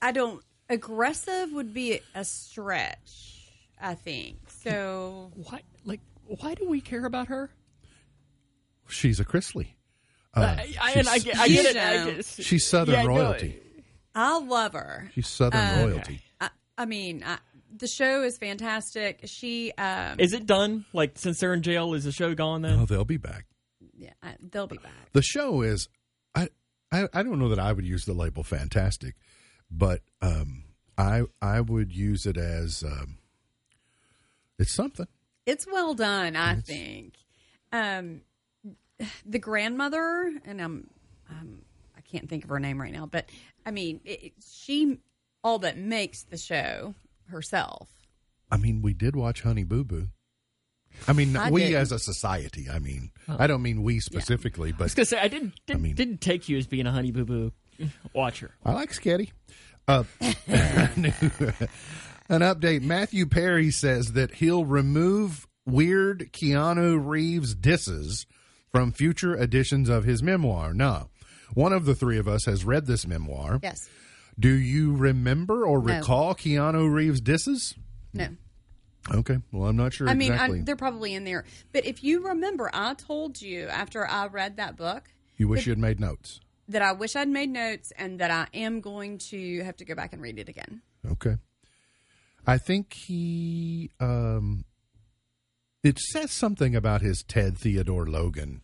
[0.00, 0.42] I don't.
[0.68, 3.50] Aggressive would be a stretch.
[3.80, 5.30] I think so.
[5.34, 7.50] Why, like, why do we care about her?
[8.88, 9.68] she's a Chrisley.
[10.34, 11.76] Uh, I, I, and I, get- I get it.
[11.76, 12.20] I You know.
[12.22, 13.60] she's Southern Yeah, no, royalty.
[14.14, 15.10] I love her.
[15.14, 16.20] She's Southern royalty.
[16.40, 17.38] I, I mean, I,
[17.76, 19.20] the show is fantastic.
[19.24, 20.84] She, um, Is it done?
[20.92, 22.78] Like, since they're in jail, is the show gone then?
[22.80, 23.46] Oh, they'll be back.
[23.96, 24.92] yeah, I, they'll be back.
[25.12, 25.88] The show is,
[26.34, 26.48] I,
[26.92, 29.14] I, I don't know that I would use the label fantastic,
[29.76, 30.64] but um,
[30.96, 33.18] I, I would use it as, um,
[34.58, 35.06] it's something.
[35.46, 37.14] It's well done, I think.
[37.72, 38.20] Um,
[39.26, 40.90] the grandmother, and I'm,
[41.28, 41.62] um,
[41.96, 43.26] I can't think of her name right now, but
[43.66, 44.98] I mean, it, it- she
[45.42, 46.94] all but makes the show
[47.26, 47.88] herself.
[48.50, 50.08] I mean, we did watch Honey Boo Boo.
[51.08, 51.76] I mean, I we didn't.
[51.76, 52.68] as a society.
[52.72, 55.54] I mean, I don't mean we specifically, But I was but gonna say I didn't
[55.66, 57.52] didn't, mean- didn't take you as being a honey boo boo
[58.12, 58.50] watcher.
[58.64, 59.30] I like Sketty.
[59.86, 60.32] Uh, an
[62.40, 62.82] update.
[62.82, 68.26] Matthew Perry says that he'll remove weird Keanu Reeves disses
[68.72, 70.74] from future editions of his memoir.
[70.74, 71.10] Now,
[71.52, 73.60] one of the three of us has read this memoir.
[73.62, 73.88] Yes.
[74.38, 75.96] Do you remember or No.
[75.96, 77.74] recall Keanu Reeves disses?
[78.12, 78.28] No.
[79.12, 79.38] Okay.
[79.52, 80.60] Well, I'm not sure I mean, exactly.
[80.60, 81.44] I, they're probably in there.
[81.72, 85.04] But if you remember, I told you after I read that book
[85.36, 86.40] you wish you had made notes.
[86.68, 89.94] That I wish I'd made notes and that I am going to have to go
[89.94, 90.82] back and read it again.
[91.10, 91.36] Okay.
[92.46, 94.64] I think he um
[95.82, 98.62] it says something about his Ted Theodore Logan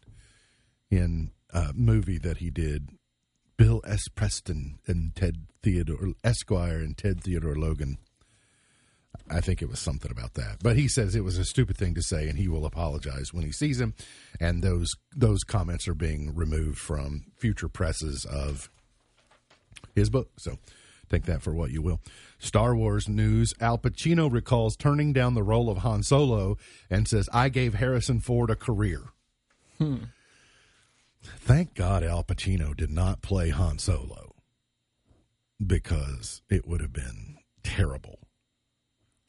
[0.90, 2.90] in a movie that he did.
[3.56, 4.08] Bill S.
[4.08, 7.98] Preston and Ted Theodore Esquire and Ted Theodore Logan.
[9.30, 10.58] I think it was something about that.
[10.62, 13.44] But he says it was a stupid thing to say and he will apologize when
[13.44, 13.94] he sees him
[14.40, 18.70] and those those comments are being removed from future presses of
[19.94, 20.30] his book.
[20.38, 20.58] So
[21.08, 22.00] take that for what you will.
[22.38, 26.56] Star Wars news Al Pacino recalls turning down the role of Han Solo
[26.88, 29.02] and says, I gave Harrison Ford a career.
[29.78, 30.04] Hmm.
[31.22, 34.34] Thank God Al Pacino did not play Han Solo
[35.64, 38.19] because it would have been terrible.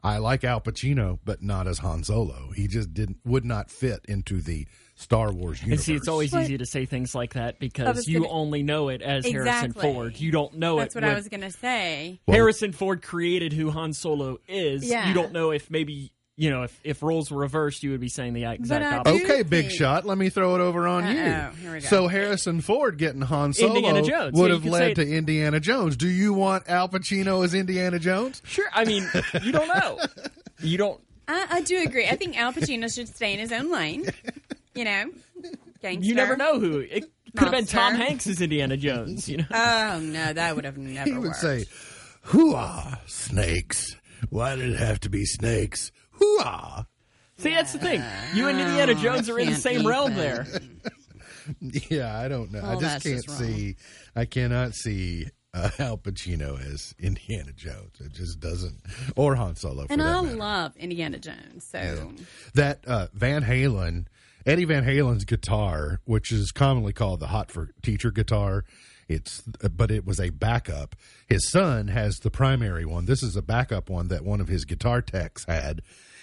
[0.03, 2.51] I like Al Pacino, but not as Han Solo.
[2.55, 5.61] He just didn't would not fit into the Star Wars universe.
[5.61, 5.85] And universe.
[5.85, 8.89] see, it's always But- easy to say things like that because you gonna- only know
[8.89, 10.19] it as Harrison Ford.
[10.19, 11.01] You don't know That's it.
[11.01, 12.19] That's what I was going to say.
[12.27, 14.83] Well- Harrison Ford created who Han Solo is.
[14.83, 15.07] Yeah.
[15.07, 16.11] You don't know if maybe
[16.41, 19.17] you know if, if roles were reversed, you would be saying the exact I opposite.
[19.19, 20.05] do Okay, big think- shot.
[20.05, 21.61] Let me throw it over on Uh-oh, you.
[21.61, 21.85] here we go.
[21.87, 24.33] So Harrison Ford getting Han Solo Jones.
[24.33, 25.95] would Yeah, have led to Indiana Jones.
[25.95, 28.41] Do you want Al Pacino as Indiana Jones?
[28.45, 28.65] Sure.
[28.73, 29.07] I mean,
[29.43, 29.99] you don't know.
[30.61, 30.99] You don't.
[31.27, 32.07] I, I do agree.
[32.07, 34.05] I think Al Pacino should stay in his own lane.
[34.73, 35.05] You know,
[35.81, 36.05] gangster.
[36.07, 37.03] You never know who it
[37.37, 37.65] could have been.
[37.65, 39.29] Tom Hanks as Indiana Jones.
[39.29, 39.45] You know.
[39.53, 41.35] Oh no, that would have never He would worked.
[41.37, 41.65] say,
[42.27, 43.95] "Hooah, snakes!
[44.29, 45.91] Why did it have to be snakes?
[46.21, 46.85] Hooah!"
[47.37, 48.03] See, that's the thing.
[48.35, 50.21] You and Indiana Jones are in the same realm even.
[50.23, 50.45] there.
[51.59, 52.59] Yeah, I don't know.
[52.61, 53.75] I Oh, just can't just see.
[54.15, 57.99] I cannot see uh, Al Pacino as Indiana Jones.
[57.99, 58.75] It just doesn't,
[59.15, 59.85] or Han Solo.
[59.87, 60.35] For And that I matter.
[60.37, 61.65] love Indiana Jones.
[61.69, 62.11] So
[62.53, 64.05] that uh, Van Halen,
[64.45, 68.63] Eddie Van Halen's guitar, which is commonly called the hot for teacher guitar.
[69.09, 70.95] It's but it was a backup.
[71.27, 73.05] His son has the primary one.
[73.07, 75.81] This is a backup one that one of his guitar techs had.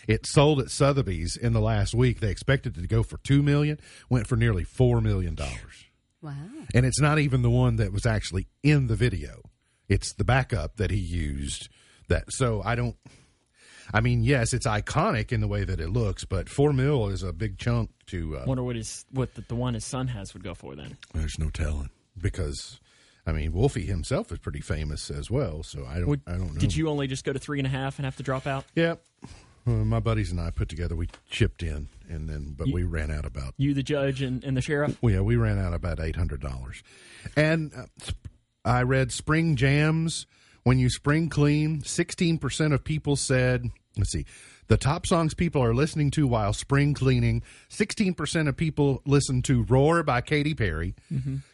[0.09, 2.19] It sold at Sotheby's in the last week.
[2.19, 3.79] They expected it to go for two million,
[4.11, 5.85] went for nearly four million dollars.
[6.23, 6.33] wow.
[6.75, 9.43] And it's not even the one that was actually in the video.
[9.89, 11.69] It's the backup that he used.
[12.09, 12.97] That so I don't.
[13.93, 17.23] I mean, yes, it's iconic in the way that it looks, but four mil is
[17.23, 18.39] a big chunk to.
[18.39, 20.97] Uh, Wonder what his what the, the one his son has would go for then.
[21.15, 21.89] there's no telling
[22.21, 22.81] because,
[23.27, 25.63] I mean, Wolfie himself is pretty famous as well.
[25.63, 26.07] So I don't.
[26.09, 26.61] Would- I don't know.
[26.61, 28.65] Did you only just go to three and a half and have to drop out?
[28.75, 29.03] Yep.
[29.69, 30.97] My buddies and I put together.
[30.97, 34.57] We chipped in and then but we ran out about You, the judge, and, and
[34.57, 34.97] the sheriff.
[35.03, 36.83] well, yeah, we ran out about eight hundred dollars,
[37.37, 37.85] and uh,
[38.65, 40.27] I read spring jams.
[40.65, 44.25] When you spring clean, sixteen percent of people said, "Let's see."
[44.69, 47.43] The top songs people are listening to while spring cleaning.
[47.71, 50.95] 16% of people listen to Roar by Katy Perry.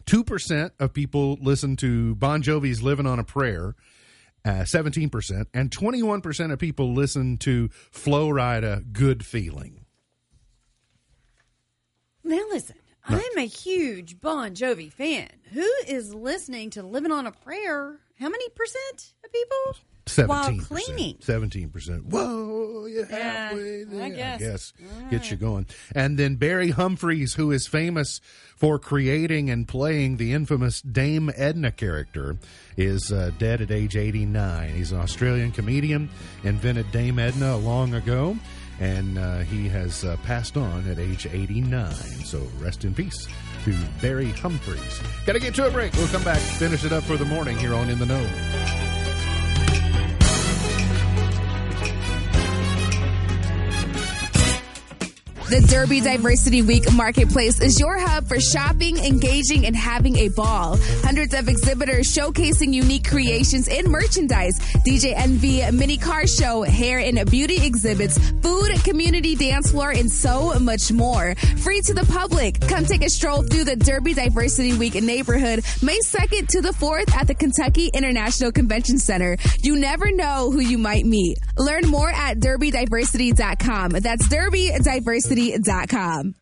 [0.05, 3.73] 2% of people listen to Bon Jovi's Living on a Prayer.
[4.45, 5.47] Uh, 17%.
[5.55, 9.85] And 21% of people listen to Flo Rida Good Feeling.
[12.23, 12.75] Now listen,
[13.07, 15.29] I'm a huge Bon Jovi fan.
[15.51, 17.99] Who is listening to "Living on a Prayer"?
[18.19, 19.81] How many percent of people?
[20.05, 20.27] 17%.
[20.27, 21.15] While cleaning.
[21.15, 22.03] 17%.
[22.05, 24.03] Whoa, you're Yeah, halfway there.
[24.03, 24.71] I guess.
[25.09, 25.65] Gets you going.
[25.93, 28.21] And then Barry Humphries, who is famous
[28.55, 32.37] for creating and playing the infamous Dame Edna character,
[32.77, 34.69] is uh, dead at age 89.
[34.69, 36.09] He's an Australian comedian,
[36.43, 38.37] invented Dame Edna long ago,
[38.79, 41.93] and uh, he has uh, passed on at age 89.
[42.23, 43.27] So rest in peace
[43.65, 45.01] to Barry Humphries.
[45.25, 45.91] Got to get to a break.
[45.93, 48.74] We'll come back, finish it up for the morning here on In the Know.
[55.47, 60.79] The Derby Diversity Week Marketplace is your hub for shopping, engaging, and having a ball.
[61.03, 64.57] Hundreds of exhibitors showcasing unique creations and merchandise.
[64.87, 70.57] DJ Envy, mini car show, hair and beauty exhibits, food, community dance floor, and so
[70.59, 71.35] much more.
[71.57, 72.59] Free to the public.
[72.61, 77.13] Come take a stroll through the Derby Diversity Week neighborhood May 2nd to the 4th
[77.13, 79.37] at the Kentucky International Convention Center.
[79.61, 81.37] You never know who you might meet.
[81.55, 83.91] Learn more at derbydiversity.com.
[83.91, 84.27] That's
[85.35, 86.35] derbydiversity.com.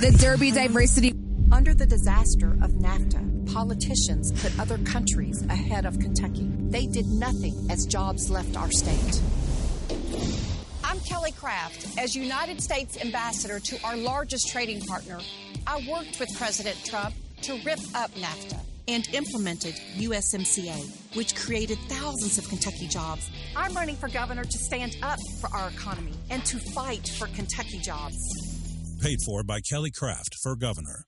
[0.00, 1.12] The Derby Diversity
[1.50, 6.48] Under the disaster of NAFTA, politicians put other countries ahead of Kentucky.
[6.70, 9.20] They did nothing as jobs left our state.
[10.84, 11.98] I'm Kelly Craft.
[11.98, 15.18] As United States ambassador to our largest trading partner,
[15.66, 22.38] I worked with President Trump to rip up NAFTA and implemented USMCA, which created thousands
[22.38, 23.30] of Kentucky jobs.
[23.56, 27.78] I'm running for governor to stand up for our economy and to fight for Kentucky
[27.78, 28.16] jobs.
[29.00, 31.04] Paid for by Kelly Craft for governor.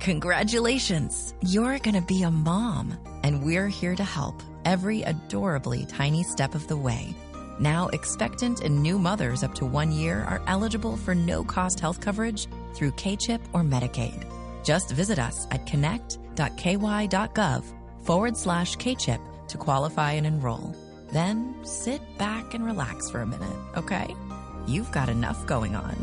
[0.00, 1.34] Congratulations!
[1.40, 6.54] You're going to be a mom, and we're here to help every adorably tiny step
[6.54, 7.14] of the way.
[7.58, 12.00] Now, expectant and new mothers up to one year are eligible for no cost health
[12.00, 14.35] coverage through K CHIP or Medicaid.
[14.66, 17.64] Just visit us at connect.ky.gov
[18.02, 20.74] forward slash KCHIP to qualify and enroll.
[21.12, 24.12] Then sit back and relax for a minute, okay?
[24.66, 25.94] You've got enough going on.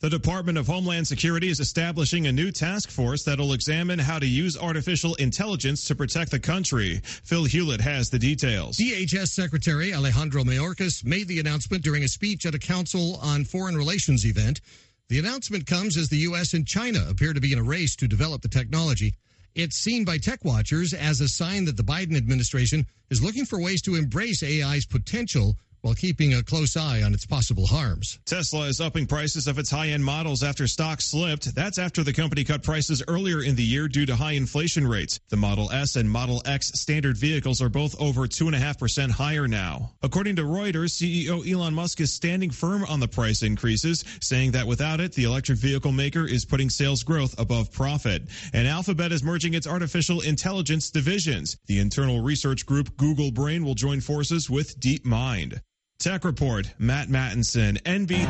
[0.00, 4.26] The Department of Homeland Security is establishing a new task force that'll examine how to
[4.26, 7.02] use artificial intelligence to protect the country.
[7.04, 8.78] Phil Hewlett has the details.
[8.78, 13.76] DHS Secretary Alejandro Mayorkas made the announcement during a speech at a Council on Foreign
[13.76, 14.62] Relations event.
[15.10, 16.54] The announcement comes as the U.S.
[16.54, 19.12] and China appear to be in a race to develop the technology.
[19.54, 23.60] It's seen by tech watchers as a sign that the Biden administration is looking for
[23.60, 28.18] ways to embrace AI's potential while keeping a close eye on its possible harms.
[28.26, 31.54] Tesla is upping prices of its high-end models after stocks slipped.
[31.54, 35.20] That's after the company cut prices earlier in the year due to high inflation rates.
[35.28, 39.92] The Model S and Model X standard vehicles are both over 2.5% higher now.
[40.02, 44.66] According to Reuters, CEO Elon Musk is standing firm on the price increases, saying that
[44.66, 48.22] without it, the electric vehicle maker is putting sales growth above profit.
[48.52, 51.56] And Alphabet is merging its artificial intelligence divisions.
[51.66, 55.60] The internal research group Google Brain will join forces with DeepMind.
[56.00, 58.24] Tech Report, Matt Mattinson, NB.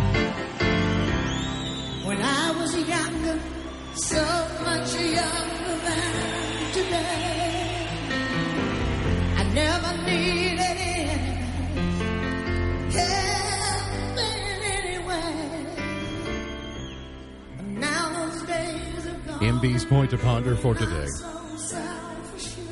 [2.04, 3.38] When I was younger,
[3.94, 4.20] so
[4.64, 7.86] much younger than today,
[9.36, 11.36] I never needed anything,
[12.90, 15.66] help in any way.
[17.56, 19.60] But now those days are gone.
[19.60, 21.06] MB's point to ponder for today.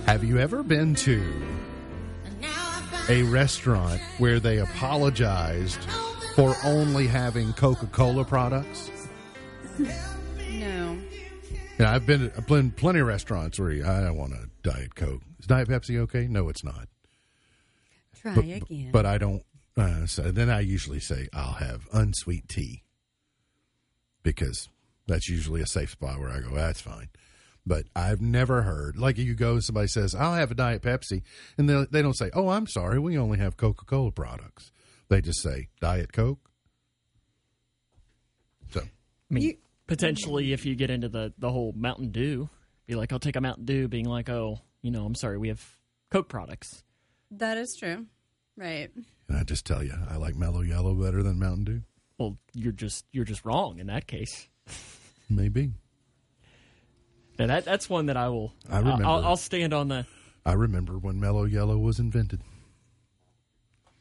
[0.07, 1.23] Have you ever been to
[3.09, 5.81] a restaurant where they apologized
[6.35, 8.91] for only having Coca Cola products?
[9.79, 10.99] No.
[11.79, 14.95] And I've been I've been plenty of restaurants where you, I don't want a Diet
[14.95, 15.23] Coke.
[15.39, 16.27] Is Diet Pepsi okay?
[16.29, 16.89] No, it's not.
[18.21, 18.91] Try But, again.
[18.93, 19.43] but I don't.
[19.77, 22.83] Uh, so then I usually say I'll have unsweet tea
[24.25, 24.69] because
[25.07, 26.51] that's usually a safe spot where I go.
[26.55, 27.09] That's fine.
[27.69, 29.61] But I've never heard like you go.
[29.61, 31.23] Somebody says I'll have a Diet Pepsi,
[31.59, 34.73] and they they don't say, "Oh, I'm sorry, we only have Coca Cola products."
[35.09, 36.51] They just say Diet Coke.
[38.71, 38.85] So I
[39.31, 42.49] mean, You- potentially, if you get into the, the whole Mountain Dew,
[42.87, 45.49] be like, I'll take a Mountain Dew, being like, oh, you know, I'm sorry, we
[45.49, 45.63] have
[46.11, 46.83] Coke products.
[47.31, 48.07] that is true.
[48.57, 48.91] Right.
[49.29, 51.83] And I just tell you, I like Mellow Yellow better than Mountain Dew.
[52.19, 54.49] Well, you're just you're just wrong in that case.
[55.31, 55.71] Maybe.
[57.39, 58.53] Now that that's one that I will.
[58.71, 59.05] I remember.
[59.07, 60.07] I'll, I'll stand on the.
[60.45, 62.41] I remember when Mellow Yellow was invented.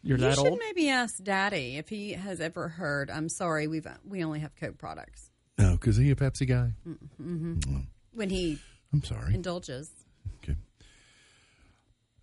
[0.03, 0.59] You're you that should old.
[0.59, 3.09] maybe ask Daddy if he has ever heard.
[3.11, 5.29] I'm sorry, we've we only have Coke products.
[5.57, 6.71] No, because he a Pepsi guy.
[6.83, 7.87] hmm Mm.
[8.13, 8.59] When he
[8.93, 9.33] I'm sorry.
[9.33, 9.91] indulges.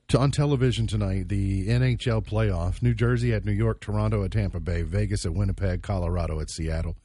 [0.09, 4.61] To- on television tonight, the NHL playoff: New Jersey at New York, Toronto at Tampa
[4.61, 6.97] Bay, Vegas at Winnipeg, Colorado at Seattle.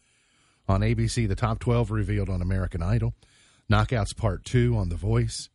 [0.68, 3.16] On ABC, the top 12 revealed on American Idol.
[3.70, 5.49] Knockouts Part 2 on The Voice.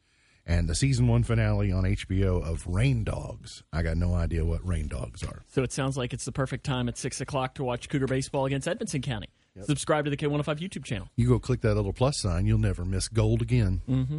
[0.46, 3.62] And the season one finale on HBO of Rain Dogs.
[3.72, 5.42] I got no idea what Rain Dogs are.
[5.48, 8.44] So it sounds like it's the perfect time at six o'clock to watch Cougar baseball
[8.44, 9.28] against Edmondson County.
[9.62, 11.08] Subscribe to the K105 YouTube channel.
[11.16, 13.80] You go click that little plus sign, you'll never miss gold again.
[13.88, 14.18] Mm-hmm.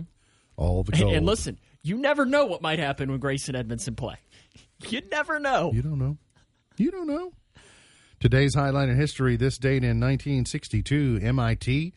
[0.57, 1.13] All the And, gold.
[1.13, 4.15] and listen, you never know what might happen when Grace and Edmondson play.
[4.89, 5.71] You never know.
[5.73, 6.17] You don't know.
[6.77, 7.31] You don't know.
[8.19, 11.93] Today's highlight in history this date in 1962, MIT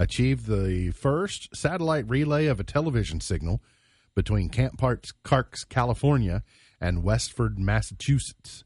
[0.00, 3.62] achieved the first satellite relay of a television signal
[4.14, 6.42] between Camp Parks, Parks, California
[6.80, 8.64] and Westford, Massachusetts.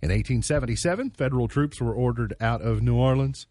[0.00, 3.46] In 1877, federal troops were ordered out of New Orleans,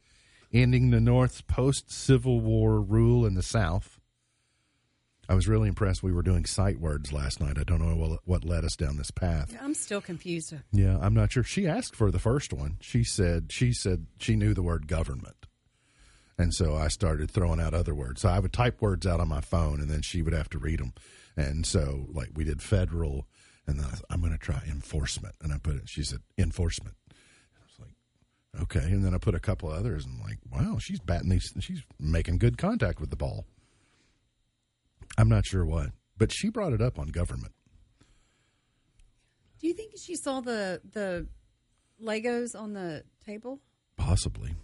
[0.51, 3.99] ending the North's post Civil War rule in the South.
[5.29, 6.01] I was really impressed.
[6.01, 7.57] We were doing sight words last night.
[7.59, 9.55] I don't know what, what led us down this path.
[9.61, 10.53] I'm still confused.
[10.71, 11.43] Yeah, I'm not sure.
[11.43, 12.77] She asked for the first one.
[12.81, 15.42] She said she said she knew the word government.
[16.43, 18.19] And so I started throwing out other words.
[18.19, 20.59] So I would type words out on my phone and then she would have to
[20.59, 20.91] read them.
[21.37, 23.27] And so like we did federal
[23.65, 26.97] and then I I'm going to try enforcement and I put it she said enforcement.
[27.09, 30.79] I was like okay, and then I put a couple others and I'm like wow,
[30.81, 33.45] she's batting these she's making good contact with the ball.
[35.17, 37.53] I'm not sure what, but she brought it up on government.
[39.61, 41.25] Do you think she saw the the
[42.03, 43.61] Legos on the table?
[43.95, 44.55] Possibly.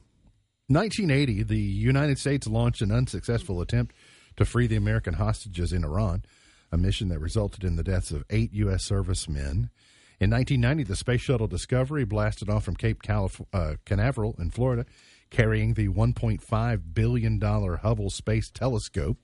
[0.70, 3.95] 1980, the United States launched an unsuccessful attempt
[4.38, 6.24] to free the American hostages in Iran,
[6.72, 8.84] a mission that resulted in the deaths of eight U.S.
[8.84, 9.72] servicemen.
[10.20, 14.86] In 1990, the Space Shuttle Discovery blasted off from Cape Calif- uh, Canaveral in Florida,
[15.32, 19.17] carrying the $1.5 billion Hubble Space Telescope.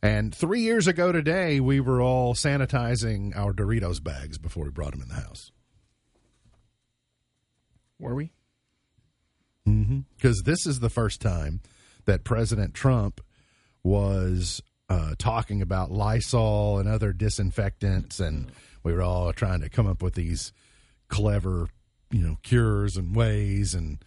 [0.00, 4.92] And three years ago today, we were all sanitizing our Doritos bags before we brought
[4.92, 5.50] them in the house.
[7.98, 8.30] Were we?
[10.16, 11.60] Because this is the first time
[12.04, 13.20] that President Trump
[13.82, 18.50] was uh, talking about Lysol and other disinfectants, and
[18.82, 20.52] we were all trying to come up with these
[21.08, 21.68] clever,
[22.10, 23.74] you know, cures and ways.
[23.74, 23.98] And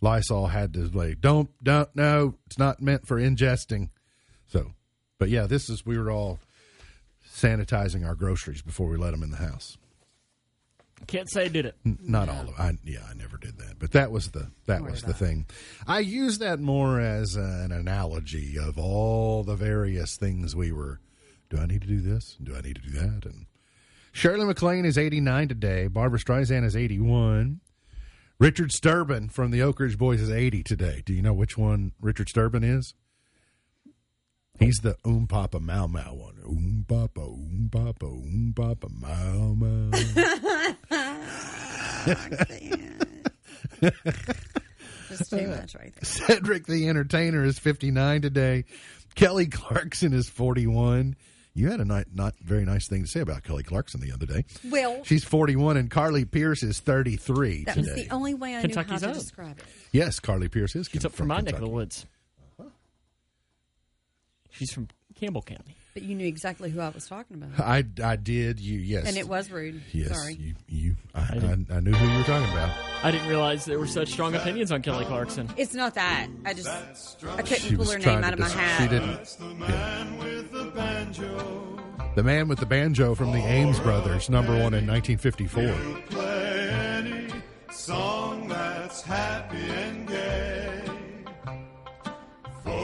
[0.00, 3.90] Lysol had to like, don't, don't, no, it's not meant for ingesting.
[4.46, 4.72] So,
[5.18, 6.38] but yeah, this is we were all
[7.28, 9.76] sanitizing our groceries before we let them in the house.
[11.06, 11.76] Can't say I did it.
[11.86, 13.78] N- Not all of I yeah, I never did that.
[13.78, 15.46] But that was the that was the thing.
[15.86, 21.00] I use that more as an analogy of all the various things we were
[21.50, 22.36] do I need to do this?
[22.42, 23.24] Do I need to do that?
[23.24, 23.46] And
[24.12, 25.86] Shirley MacLaine is 89 today.
[25.86, 27.60] Barbra Streisand is 81.
[28.38, 31.02] Richard Sterban from the Oak Ridge Boys is 80 today.
[31.04, 32.94] Do you know which one Richard Sterban is?
[34.58, 36.34] He's the Oom Papa Mau Mau one.
[36.44, 39.90] Oom Papa, Oom Papa, Oom Papa Mau Mau.
[45.08, 46.04] Just too much right there.
[46.04, 48.64] Cedric the Entertainer is 59 today.
[49.14, 51.16] Kelly Clarkson is 41.
[51.54, 54.26] You had a not, not very nice thing to say about Kelly Clarkson the other
[54.26, 54.44] day.
[54.70, 59.00] Well, She's 41, and Carly Pearce is 33 that was the only way I Kentucky's
[59.02, 59.14] knew how own.
[59.14, 59.64] to describe it.
[59.90, 62.06] yes, Carly Pearce is She's up from my neck of the woods.
[64.58, 65.74] She's from Campbell County.
[65.94, 67.58] But you knew exactly who I was talking about.
[67.58, 68.60] I, I did.
[68.60, 69.80] You yes, And it was rude.
[69.92, 70.34] Yes, Sorry.
[70.34, 70.94] you you.
[71.14, 72.70] I, I, didn't- I knew who you were talking about.
[73.02, 75.48] I didn't realize there were such strong opinions on Kelly Clarkson.
[75.56, 76.28] It's not that.
[76.44, 78.54] I just I couldn't She pull was her trying name to out of my dis-
[78.54, 78.82] hat.
[78.82, 79.36] She didn't.
[79.68, 80.04] yeah.
[82.14, 86.27] The man with the banjo from the Ames Brothers, number one in 1954.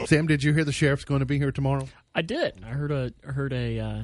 [0.05, 1.87] Sam, did you hear the sheriff's going to be here tomorrow?
[2.13, 2.63] I did.
[2.63, 4.01] I heard a heard a uh,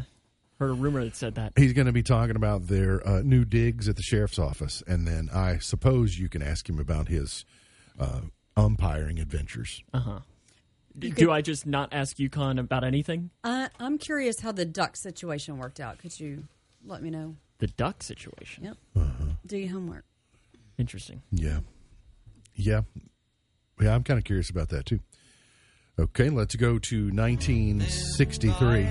[0.60, 1.54] heard a rumor that said that.
[1.58, 5.08] He's going to be talking about their uh, new digs at the sheriff's office, and
[5.08, 7.46] then I suppose you can ask him about his
[8.00, 8.22] uh,
[8.58, 9.84] umpiring adventures.
[9.94, 10.20] Uh huh.
[11.00, 13.30] You Do could- I just not ask UConn about anything?
[13.44, 16.00] I, I'm curious how the duck situation worked out.
[16.00, 16.46] Could you
[16.86, 17.36] let me know?
[17.60, 18.64] The duck situation.
[18.66, 18.78] Yep.
[19.46, 20.04] Do your homework.
[20.78, 21.22] Interesting.
[21.32, 21.60] Yeah,
[22.56, 22.82] yeah,
[23.80, 23.94] yeah.
[23.94, 25.00] I'm kind of curious about that too.
[26.02, 28.88] Okay, let's go to 1963.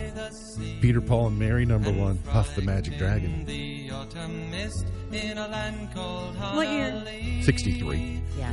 [0.81, 3.41] Peter, Paul, and Mary, number one, Puff the Magic Dragon.
[6.55, 7.43] What year?
[7.43, 8.23] 63.
[8.39, 8.53] Yeah.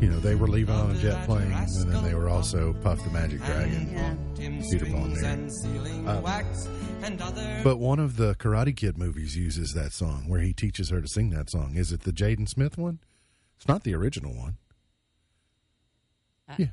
[0.00, 3.04] You know, they were leaving on a jet plane, and then they were also Puff
[3.04, 4.24] the Magic Dragon,
[4.70, 6.06] Peter, Paul, and Mary.
[6.06, 11.02] Um, but one of the Karate Kid movies uses that song where he teaches her
[11.02, 11.74] to sing that song.
[11.76, 13.00] Is it the Jaden Smith one?
[13.58, 14.56] It's not the original one.
[16.56, 16.66] Yeah.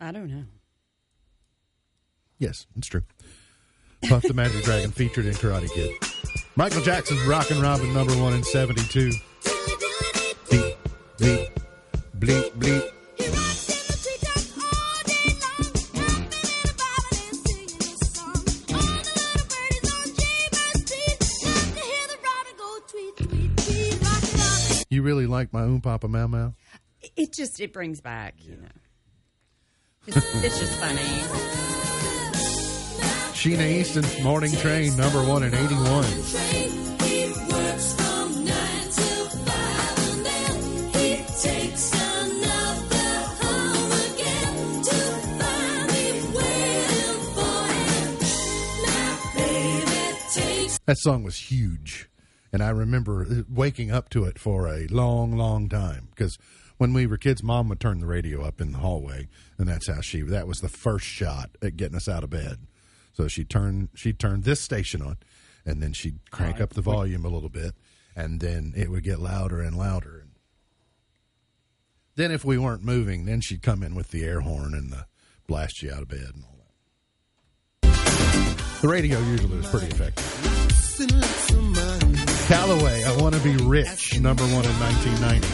[0.00, 0.44] I don't know.
[2.38, 3.02] Yes, it's true.
[4.08, 5.94] Puff the Magic Dragon featured in Karate Kid.
[6.56, 9.12] Michael Jackson's Rockin' Robin number one in 72.
[10.50, 10.76] Beep,
[11.18, 11.50] beep,
[12.18, 12.90] bleep, bleep.
[24.92, 26.52] You really like my Oom Papa Mau Mau?
[27.16, 28.68] It just it brings back, you know.
[30.06, 31.02] It's, just funny.
[33.34, 36.04] Sheena Easton's Morning Train number one in 81.
[50.86, 52.08] That song was huge.
[52.52, 56.36] And I remember waking up to it for a long, long time because
[56.80, 59.28] when we were kids, mom would turn the radio up in the hallway,
[59.58, 60.22] and that's how she.
[60.22, 62.60] That was the first shot at getting us out of bed.
[63.12, 65.18] So she turned she turned this station on,
[65.66, 67.74] and then she'd crank up the volume a little bit,
[68.16, 70.24] and then it would get louder and louder.
[72.16, 75.04] Then if we weren't moving, then she'd come in with the air horn and the
[75.46, 76.56] blast you out of bed and all
[77.82, 78.56] that.
[78.80, 80.24] The radio usually was pretty effective.
[82.50, 85.46] Calloway, I Want to Be Rich, number one in 1990.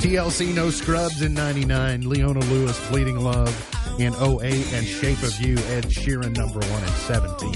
[0.00, 2.08] TLC, No Scrubs in 99.
[2.08, 3.54] Leona Lewis, Bleeding Love
[4.00, 4.72] in 08.
[4.72, 7.52] And Shape of You, Ed Sheeran, number one in 17.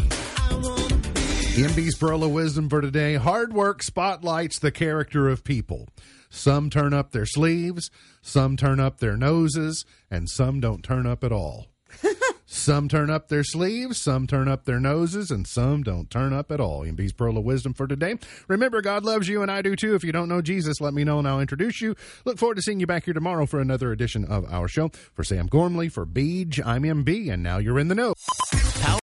[1.56, 3.14] MB's Pearl of Wisdom for today.
[3.14, 5.88] Hard work spotlights the character of people.
[6.28, 11.24] Some turn up their sleeves, some turn up their noses, and some don't turn up
[11.24, 11.68] at all.
[12.66, 16.50] some turn up their sleeves, some turn up their noses, and some don't turn up
[16.50, 16.80] at all.
[16.80, 18.16] MB's Pearl of Wisdom for today.
[18.48, 19.94] Remember, God loves you, and I do too.
[19.94, 21.94] If you don't know Jesus, let me know, and I'll introduce you.
[22.24, 24.90] Look forward to seeing you back here tomorrow for another edition of our show.
[25.14, 28.14] For Sam Gormley, for Beej, I'm MB, and now you're in the know.